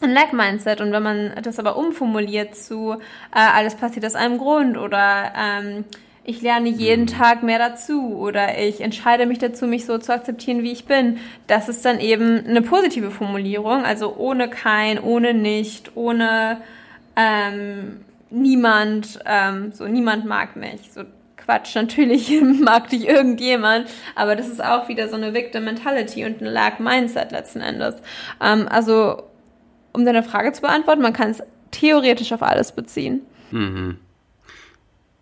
[0.01, 0.81] ein Lack-Mindset.
[0.81, 2.97] Und wenn man das aber umformuliert zu, äh,
[3.33, 5.85] alles passiert aus einem Grund oder ähm,
[6.25, 7.07] ich lerne jeden mhm.
[7.07, 11.19] Tag mehr dazu oder ich entscheide mich dazu, mich so zu akzeptieren, wie ich bin.
[11.47, 16.59] Das ist dann eben eine positive Formulierung, also ohne kein, ohne nicht, ohne
[17.17, 18.01] ähm,
[18.31, 20.91] niemand, ähm, so niemand mag mich.
[20.93, 21.03] So
[21.37, 26.41] Quatsch, natürlich mag dich irgendjemand, aber das ist auch wieder so eine Victim Mentality und
[26.41, 27.95] ein Lag Mindset letzten Endes.
[28.41, 29.23] Ähm, also,
[29.93, 33.23] um deine Frage zu beantworten, man kann es theoretisch auf alles beziehen.
[33.51, 33.99] Mhm.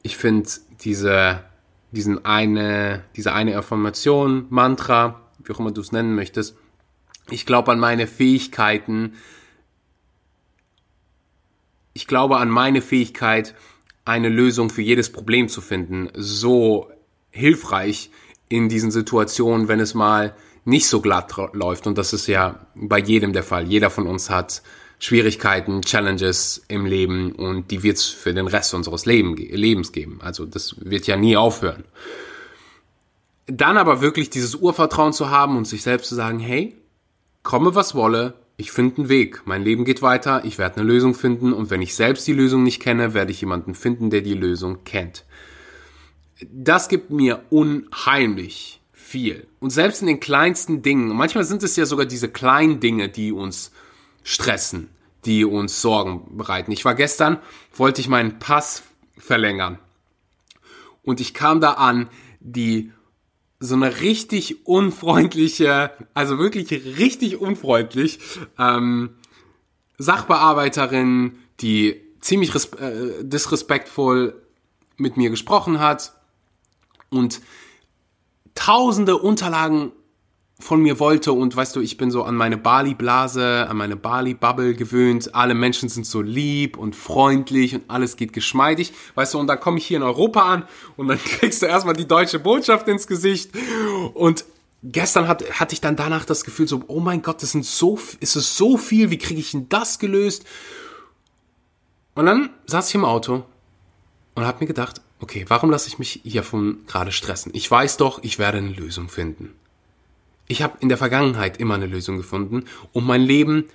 [0.02, 0.48] Ich finde
[0.80, 1.40] diese,
[1.92, 6.56] diesen eine, diese eine Affirmation, Mantra, wie auch immer du es nennen möchtest,
[7.30, 9.14] ich glaube an meine Fähigkeiten,
[11.96, 13.54] ich glaube an meine Fähigkeit,
[14.04, 16.90] eine Lösung für jedes Problem zu finden, so
[17.30, 18.10] hilfreich
[18.50, 20.36] in diesen Situationen, wenn es mal
[20.66, 21.86] nicht so glatt läuft.
[21.86, 23.66] Und das ist ja bei jedem der Fall.
[23.66, 24.62] Jeder von uns hat
[24.98, 30.18] Schwierigkeiten, Challenges im Leben und die wird es für den Rest unseres Lebens geben.
[30.20, 31.84] Also das wird ja nie aufhören.
[33.46, 36.76] Dann aber wirklich dieses Urvertrauen zu haben und sich selbst zu sagen, hey,
[37.42, 39.42] komme was wolle, ich finde einen Weg.
[39.44, 42.62] Mein Leben geht weiter, ich werde eine Lösung finden und wenn ich selbst die Lösung
[42.62, 45.24] nicht kenne, werde ich jemanden finden, der die Lösung kennt.
[46.50, 49.46] Das gibt mir unheimlich viel.
[49.60, 53.32] Und selbst in den kleinsten Dingen, manchmal sind es ja sogar diese kleinen Dinge, die
[53.32, 53.72] uns
[54.22, 54.88] stressen,
[55.24, 56.72] die uns Sorgen bereiten.
[56.72, 57.38] Ich war gestern,
[57.74, 58.82] wollte ich meinen Pass
[59.16, 59.78] verlängern.
[61.02, 62.08] Und ich kam da an,
[62.40, 62.92] die
[63.58, 68.18] so eine richtig unfreundliche, also wirklich richtig unfreundlich,
[68.58, 69.16] ähm,
[69.98, 74.42] Sachbearbeiterin, die ziemlich äh, disrespektvoll
[74.96, 76.12] mit mir gesprochen hat
[77.10, 77.40] und
[78.54, 79.92] tausende Unterlagen
[80.58, 84.74] von mir wollte und weißt du, ich bin so an meine Bali-Blase, an meine Bali-Bubble
[84.74, 85.34] gewöhnt.
[85.34, 88.92] Alle Menschen sind so lieb und freundlich und alles geht geschmeidig.
[89.14, 90.64] Weißt du, und dann komme ich hier in Europa an
[90.96, 93.50] und dann kriegst du erstmal die deutsche Botschaft ins Gesicht
[94.14, 94.46] und
[94.82, 97.98] gestern hat, hatte ich dann danach das Gefühl so, oh mein Gott, das sind so,
[98.20, 100.46] ist es so viel, wie kriege ich denn das gelöst?
[102.14, 103.44] Und dann saß ich im Auto
[104.34, 107.52] und habe mir gedacht, okay, warum lasse ich mich hiervon gerade stressen?
[107.54, 109.52] Ich weiß doch, ich werde eine Lösung finden.
[110.48, 113.68] Ich habe in der Vergangenheit immer eine Lösung gefunden und mein Leben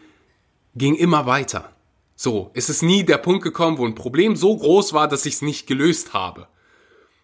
[0.75, 1.71] ging immer weiter.
[2.15, 5.35] So, es ist nie der Punkt gekommen, wo ein Problem so groß war, dass ich
[5.35, 6.47] es nicht gelöst habe.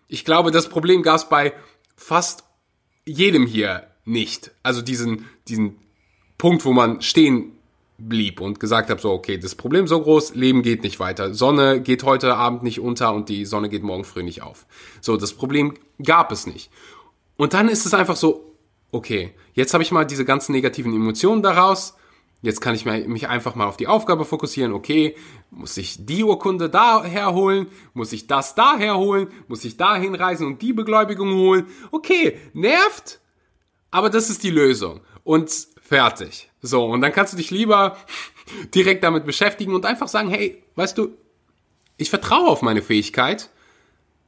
[0.08, 1.54] Ich glaube, das Problem gab es bei
[1.96, 2.44] fast
[3.06, 4.52] jedem hier nicht.
[4.64, 5.76] Also diesen, diesen
[6.38, 7.54] Punkt, wo man stehen
[7.98, 11.34] blieb und gesagt habe, so, okay, das Problem so groß, Leben geht nicht weiter.
[11.34, 14.66] Sonne geht heute Abend nicht unter und die Sonne geht morgen früh nicht auf.
[15.02, 15.74] So, das Problem
[16.04, 16.70] gab es nicht.
[17.38, 18.47] Und dann ist es einfach so,
[18.92, 21.96] okay, jetzt habe ich mal diese ganzen negativen Emotionen daraus.
[22.44, 24.72] Jetzt kann ich mich einfach mal auf die Aufgabe fokussieren.
[24.72, 25.16] Okay,
[25.50, 27.68] muss ich die Urkunde da herholen?
[27.94, 29.30] Muss ich das da herholen?
[29.48, 31.66] Muss ich da hinreisen und die Beglaubigung holen?
[31.90, 33.20] Okay, nervt,
[33.90, 35.02] aber das ist die Lösung.
[35.24, 36.52] Und fertig.
[36.62, 37.98] So, und dann kannst du dich lieber
[38.76, 41.18] direkt damit beschäftigen und einfach sagen, hey, weißt du,
[41.98, 43.50] ich vertraue auf meine Fähigkeit,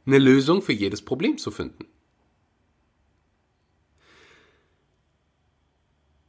[0.06, 1.86] eine Lösung für jedes Problem zu finden.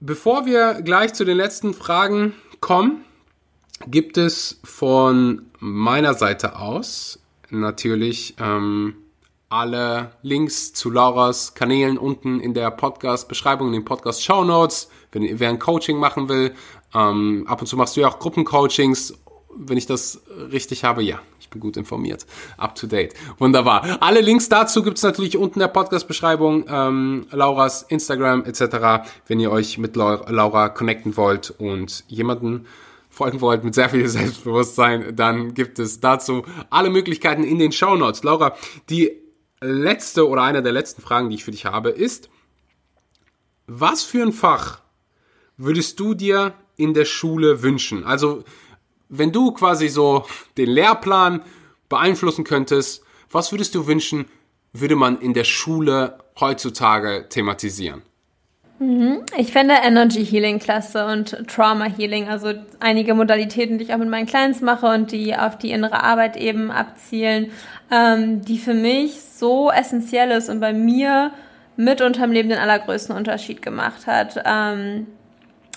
[0.02, 3.04] Bevor wir gleich zu den letzten Fragen kommen,
[3.86, 7.18] gibt es von meiner Seite aus
[7.50, 8.94] natürlich ähm,
[9.50, 14.88] alle Links zu Lauras Kanälen unten in der Podcast-Beschreibung, in den Podcast-Show Notes.
[15.12, 16.54] Wenn wer ein Coaching machen will,
[16.94, 19.12] ähm, ab und zu machst du ja auch Gruppencoachings.
[19.54, 21.20] Wenn ich das richtig habe, ja,
[21.50, 22.26] bin gut informiert.
[22.56, 23.14] Up to date.
[23.38, 23.98] Wunderbar.
[24.00, 26.64] Alle Links dazu gibt's natürlich unten in der Podcast-Beschreibung.
[26.68, 29.10] Ähm, Lauras Instagram etc.
[29.26, 32.66] Wenn ihr euch mit Laura connecten wollt und jemanden
[33.08, 37.96] folgen wollt mit sehr viel Selbstbewusstsein, dann gibt es dazu alle Möglichkeiten in den Show
[37.96, 38.22] Notes.
[38.22, 38.54] Laura,
[38.88, 39.10] die
[39.60, 42.30] letzte oder eine der letzten Fragen, die ich für dich habe, ist,
[43.66, 44.80] was für ein Fach
[45.56, 48.04] würdest du dir in der Schule wünschen?
[48.04, 48.44] Also
[49.10, 50.24] wenn du quasi so
[50.56, 51.42] den Lehrplan
[51.88, 54.26] beeinflussen könntest, was würdest du wünschen,
[54.72, 58.02] würde man in der Schule heutzutage thematisieren?
[58.78, 59.24] Mhm.
[59.36, 64.08] Ich finde Energy Healing klasse und Trauma Healing, also einige Modalitäten, die ich auch mit
[64.08, 67.52] meinen Clients mache und die auf die innere Arbeit eben abzielen,
[67.90, 71.32] ähm, die für mich so essentiell ist und bei mir
[71.76, 74.42] mit unterm Leben den allergrößten Unterschied gemacht hat.
[74.46, 75.06] Ähm,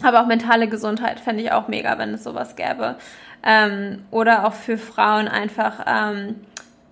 [0.02, 2.96] aber auch mentale Gesundheit fände ich auch mega, wenn es sowas gäbe.
[3.46, 6.36] Ähm, oder auch für Frauen einfach, ähm,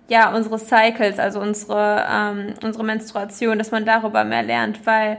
[0.08, 5.18] ja, unsere Cycles, also unsere, ähm, unsere Menstruation, dass man darüber mehr lernt, weil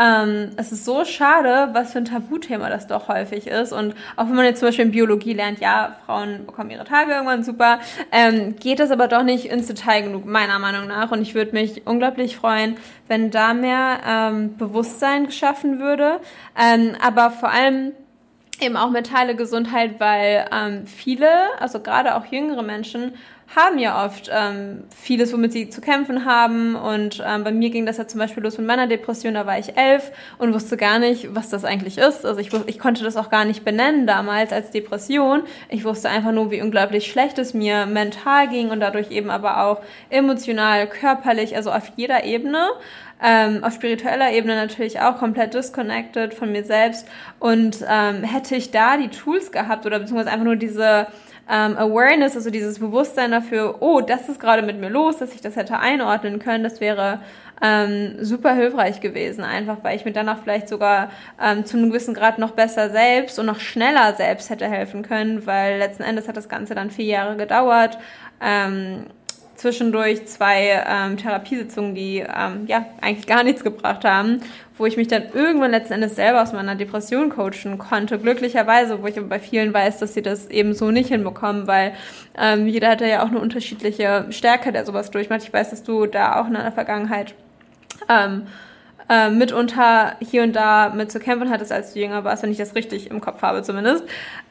[0.00, 3.72] ähm, es ist so schade, was für ein Tabuthema das doch häufig ist.
[3.72, 7.12] Und auch wenn man jetzt zum Beispiel in Biologie lernt, ja, Frauen bekommen ihre Tage
[7.12, 11.10] irgendwann super, ähm, geht das aber doch nicht ins Detail genug, meiner Meinung nach.
[11.10, 12.78] Und ich würde mich unglaublich freuen,
[13.08, 16.20] wenn da mehr ähm, Bewusstsein geschaffen würde.
[16.58, 17.92] Ähm, aber vor allem
[18.60, 23.12] eben auch mentale Gesundheit, weil ähm, viele, also gerade auch jüngere Menschen,
[23.56, 26.76] haben ja oft ähm, vieles, womit sie zu kämpfen haben.
[26.76, 29.58] Und ähm, bei mir ging das ja zum Beispiel los mit meiner Depression, da war
[29.58, 32.24] ich elf und wusste gar nicht, was das eigentlich ist.
[32.24, 35.42] Also ich, ich konnte das auch gar nicht benennen damals als Depression.
[35.68, 39.64] Ich wusste einfach nur, wie unglaublich schlecht es mir mental ging und dadurch eben aber
[39.64, 39.80] auch
[40.10, 42.68] emotional, körperlich, also auf jeder Ebene.
[43.22, 47.06] Ähm, auf spiritueller Ebene natürlich auch komplett disconnected von mir selbst.
[47.38, 51.06] Und ähm, hätte ich da die Tools gehabt oder beziehungsweise einfach nur diese
[51.50, 55.40] ähm, Awareness, also dieses Bewusstsein dafür, oh, das ist gerade mit mir los, dass ich
[55.40, 57.20] das hätte einordnen können, das wäre
[57.60, 61.10] ähm, super hilfreich gewesen, einfach weil ich mir dann auch vielleicht sogar
[61.42, 65.44] ähm, zu einem gewissen Grad noch besser selbst und noch schneller selbst hätte helfen können,
[65.44, 67.98] weil letzten Endes hat das Ganze dann vier Jahre gedauert.
[68.40, 69.06] Ähm,
[69.60, 74.40] zwischendurch zwei ähm, Therapiesitzungen, die ähm, ja eigentlich gar nichts gebracht haben,
[74.78, 78.18] wo ich mich dann irgendwann letzten Endes selber aus meiner Depression coachen konnte.
[78.18, 81.92] Glücklicherweise, wo ich aber bei vielen weiß, dass sie das eben so nicht hinbekommen, weil
[82.38, 85.42] ähm, jeder hat ja auch eine unterschiedliche Stärke, der sowas durchmacht.
[85.42, 87.34] Ich weiß, dass du da auch in der Vergangenheit
[88.08, 88.46] ähm,
[89.10, 92.58] äh, mitunter hier und da mit zu kämpfen hattest, als du jünger warst, wenn ich
[92.58, 94.04] das richtig im Kopf habe zumindest.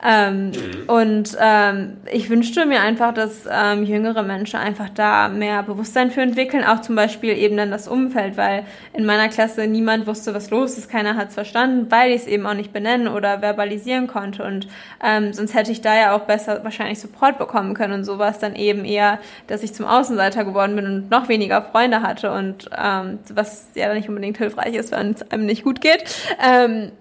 [0.05, 0.53] Ähm, mhm.
[0.87, 6.21] Und ähm, ich wünschte mir einfach, dass ähm, jüngere Menschen einfach da mehr Bewusstsein für
[6.21, 10.49] entwickeln, auch zum Beispiel eben dann das Umfeld, weil in meiner Klasse niemand wusste, was
[10.49, 14.07] los ist, keiner hat es verstanden, weil ich es eben auch nicht benennen oder verbalisieren
[14.07, 14.43] konnte.
[14.43, 14.67] Und
[15.01, 18.55] ähm, sonst hätte ich da ja auch besser wahrscheinlich Support bekommen können und sowas dann
[18.55, 23.19] eben eher, dass ich zum Außenseiter geworden bin und noch weniger Freunde hatte und ähm,
[23.33, 26.03] was ja nicht unbedingt hilft hilfreich ist, wenn es einem nicht gut geht.
[26.41, 26.91] Ähm,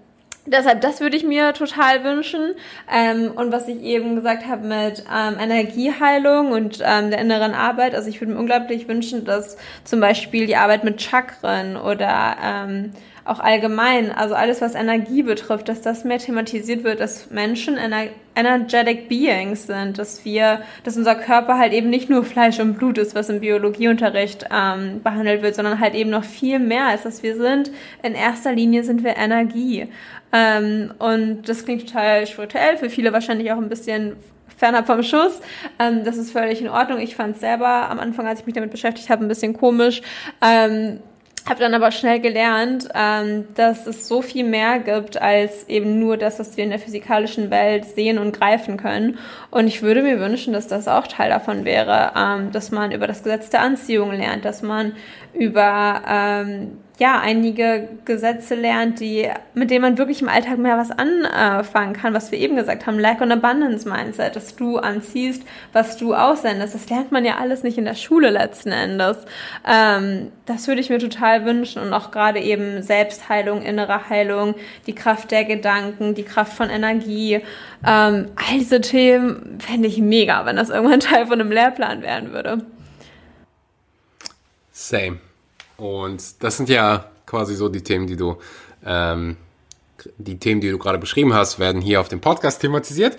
[0.51, 2.55] Deshalb, das würde ich mir total wünschen.
[2.91, 7.93] Ähm, und was ich eben gesagt habe mit ähm, Energieheilung und ähm, der inneren Arbeit,
[7.93, 12.91] also ich würde mir unglaublich wünschen, dass zum Beispiel die Arbeit mit Chakren oder ähm,
[13.29, 18.07] auch allgemein, also alles, was Energie betrifft, dass das mehr thematisiert wird, dass Menschen ener
[18.35, 22.97] energetic beings sind, dass wir, dass unser Körper halt eben nicht nur Fleisch und Blut
[22.97, 27.21] ist, was im Biologieunterricht ähm, behandelt wird, sondern halt eben noch viel mehr als dass
[27.21, 27.69] wir sind.
[28.01, 29.89] In erster Linie sind wir Energie.
[30.31, 34.15] Ähm, und das klingt total spirituell, für viele wahrscheinlich auch ein bisschen
[34.57, 35.39] fernab vom Schuss.
[35.79, 36.99] Ähm, das ist völlig in Ordnung.
[36.99, 40.01] Ich fand es selber am Anfang, als ich mich damit beschäftigt habe, ein bisschen komisch.
[40.41, 40.99] Ähm,
[41.47, 46.17] habe dann aber schnell gelernt, ähm, dass es so viel mehr gibt als eben nur
[46.17, 49.17] das, was wir in der physikalischen Welt sehen und greifen können.
[49.49, 53.07] Und ich würde mir wünschen, dass das auch Teil davon wäre, ähm, dass man über
[53.07, 54.93] das Gesetz der Anziehung lernt, dass man
[55.33, 60.91] über ähm, ja, einige Gesetze lernt, die, mit denen man wirklich im Alltag mehr was
[60.91, 65.95] anfangen kann, was wir eben gesagt haben, Lack and Abundance Mindset, dass du anziehst, was
[65.95, 66.75] du aussendest.
[66.75, 69.17] Das lernt man ja alles nicht in der Schule letzten Endes.
[69.65, 74.93] Ähm, das würde ich mir total wünschen und auch gerade eben Selbstheilung, innere Heilung, die
[74.93, 77.35] Kraft der Gedanken, die Kraft von Energie.
[77.87, 82.33] Ähm, all diese Themen fände ich mega, wenn das irgendwann Teil von einem Lehrplan werden
[82.33, 82.57] würde.
[84.73, 85.19] Same.
[85.79, 88.37] Und das sind ja quasi so die Themen, die du,
[88.85, 89.37] ähm,
[90.17, 93.17] die Themen, die du gerade beschrieben hast, werden hier auf dem Podcast thematisiert.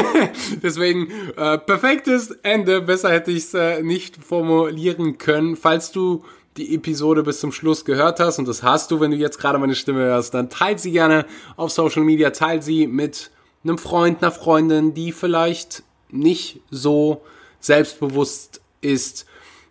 [0.62, 2.80] Deswegen äh, perfektes Ende.
[2.82, 5.56] Besser hätte ich es äh, nicht formulieren können.
[5.56, 6.24] Falls du
[6.56, 9.58] die Episode bis zum Schluss gehört hast, und das hast du, wenn du jetzt gerade
[9.58, 11.24] meine Stimme hörst, dann teil sie gerne
[11.56, 13.30] auf Social Media, teil sie mit
[13.62, 17.22] einem Freund, einer Freundin, die vielleicht nicht so
[17.60, 19.27] selbstbewusst ist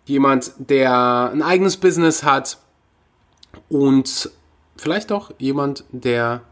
[0.08, 2.58] jemand, der ein eigenes Business hat
[3.68, 4.30] und
[4.76, 6.42] vielleicht auch jemand, der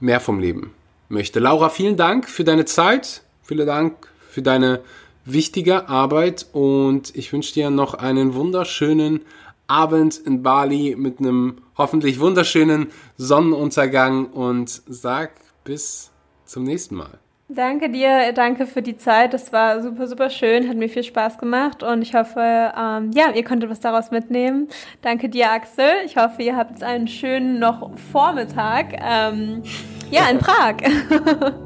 [0.00, 0.72] mehr vom Leben
[1.08, 1.40] möchte.
[1.40, 4.80] Laura, vielen Dank für deine Zeit, vielen Dank für deine
[5.24, 9.22] wichtige Arbeit und ich wünsche dir noch einen wunderschönen
[9.66, 15.32] Abend in Bali mit einem hoffentlich wunderschönen Sonnenuntergang und sag
[15.64, 16.10] bis
[16.44, 17.23] zum nächsten Mal.
[17.48, 19.34] Danke dir, danke für die Zeit.
[19.34, 23.30] Das war super, super schön, hat mir viel Spaß gemacht und ich hoffe, ähm, ja,
[23.34, 24.68] ihr konntet was daraus mitnehmen.
[25.02, 25.90] Danke dir, Axel.
[26.06, 28.94] Ich hoffe, ihr habt einen schönen noch Vormittag.
[28.98, 29.62] Ähm,
[30.10, 30.76] ja, in Prag.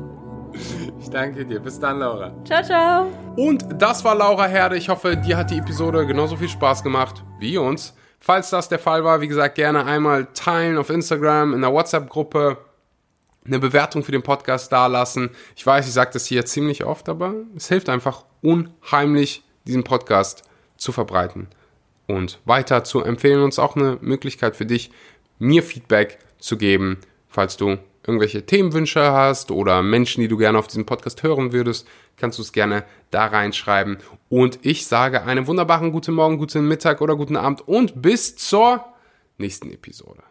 [1.00, 1.60] Ich danke dir.
[1.60, 2.32] Bis dann, Laura.
[2.44, 3.06] Ciao, ciao.
[3.36, 4.76] Und das war Laura Herde.
[4.76, 7.94] Ich hoffe, dir hat die Episode genauso viel Spaß gemacht wie uns.
[8.18, 12.58] Falls das der Fall war, wie gesagt, gerne einmal teilen auf Instagram, in der WhatsApp-Gruppe
[13.44, 15.30] eine Bewertung für den Podcast dalassen.
[15.56, 20.44] Ich weiß, ich sage das hier ziemlich oft, aber es hilft einfach unheimlich, diesen Podcast
[20.76, 21.48] zu verbreiten
[22.06, 23.42] und weiter zu empfehlen.
[23.42, 24.90] Und es ist auch eine Möglichkeit für dich,
[25.38, 30.66] mir Feedback zu geben, falls du irgendwelche Themenwünsche hast oder Menschen, die du gerne auf
[30.66, 31.86] diesem Podcast hören würdest,
[32.16, 33.98] kannst du es gerne da reinschreiben.
[34.30, 38.84] Und ich sage einen wunderbaren guten Morgen, guten Mittag oder guten Abend und bis zur
[39.36, 40.22] nächsten Episode.